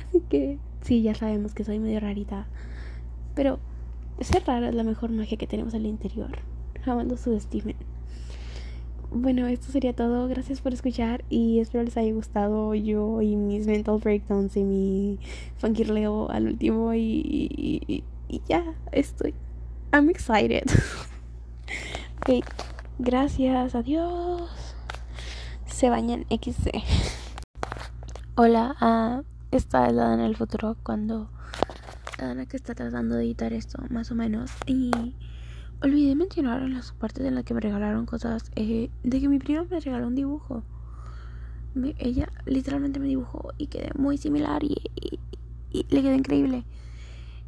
Así 0.07 0.21
que 0.27 0.57
sí, 0.81 1.03
ya 1.03 1.13
sabemos 1.13 1.53
que 1.53 1.65
soy 1.65 1.77
medio 1.77 1.99
rarita. 1.99 2.47
Pero 3.35 3.59
ser 4.21 4.43
rara 4.47 4.69
es 4.69 4.75
la 4.75 4.83
mejor 4.83 5.11
magia 5.11 5.37
que 5.37 5.45
tenemos 5.45 5.75
al 5.75 5.85
interior. 5.85 6.39
Jamás 6.83 7.05
lo 7.05 7.15
subestimen. 7.15 7.75
Bueno, 9.17 9.47
esto 9.47 9.71
sería 9.71 9.93
todo. 9.93 10.27
Gracias 10.27 10.59
por 10.59 10.73
escuchar 10.73 11.23
y 11.29 11.61
espero 11.61 11.85
les 11.85 11.95
haya 11.95 12.11
gustado 12.11 12.75
yo 12.75 13.21
y 13.21 13.37
mis 13.37 13.65
mental 13.65 13.97
breakdowns 13.97 14.57
y 14.57 14.63
mi 14.65 15.19
fangirleo 15.55 16.29
al 16.29 16.47
último 16.47 16.93
y, 16.93 18.03
y, 18.27 18.41
ya, 18.49 18.75
estoy. 18.91 19.33
I'm 19.93 20.09
excited. 20.09 20.65
ok, 22.27 22.45
gracias, 22.99 23.73
adiós. 23.73 24.49
Se 25.65 25.89
bañan 25.89 26.25
XC. 26.29 26.83
Hola, 28.35 28.75
uh, 28.81 29.23
esta 29.55 29.87
es 29.87 29.93
la 29.93 30.13
en 30.13 30.19
el 30.19 30.35
futuro 30.35 30.75
cuando 30.83 31.29
Ana 32.19 32.47
que 32.47 32.57
está 32.57 32.75
tratando 32.75 33.15
de 33.15 33.23
editar 33.23 33.53
esto, 33.53 33.81
más 33.89 34.11
o 34.11 34.15
menos. 34.15 34.51
Y 34.65 34.91
olvidé 35.85 36.15
mencionar 36.15 36.61
en 36.63 36.73
las 36.73 36.91
partes 36.91 37.25
en 37.25 37.35
las 37.35 37.43
que 37.43 37.53
me 37.53 37.61
regalaron 37.61 38.05
cosas 38.05 38.51
eh, 38.55 38.89
de 39.03 39.21
que 39.21 39.29
mi 39.29 39.39
prima 39.39 39.65
me 39.69 39.79
regaló 39.79 40.07
un 40.07 40.15
dibujo. 40.15 40.63
ella 41.99 42.29
literalmente 42.45 42.99
me 42.99 43.07
dibujó 43.07 43.51
y 43.57 43.67
quedé 43.67 43.91
muy 43.95 44.17
similar 44.17 44.63
y, 44.63 44.75
le 45.71 46.01
quedó 46.01 46.13
increíble. 46.13 46.63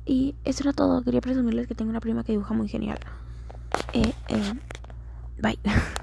Y 0.05 0.35
eso 0.43 0.63
era 0.63 0.73
todo. 0.73 1.03
Quería 1.03 1.21
presumirles 1.21 1.67
que 1.67 1.75
tengo 1.75 1.89
una 1.89 1.99
prima 1.99 2.23
que 2.23 2.33
dibuja 2.33 2.53
muy 2.53 2.67
genial. 2.67 2.99
Eh, 3.93 4.13
eh, 4.29 4.53
bye. 5.41 5.59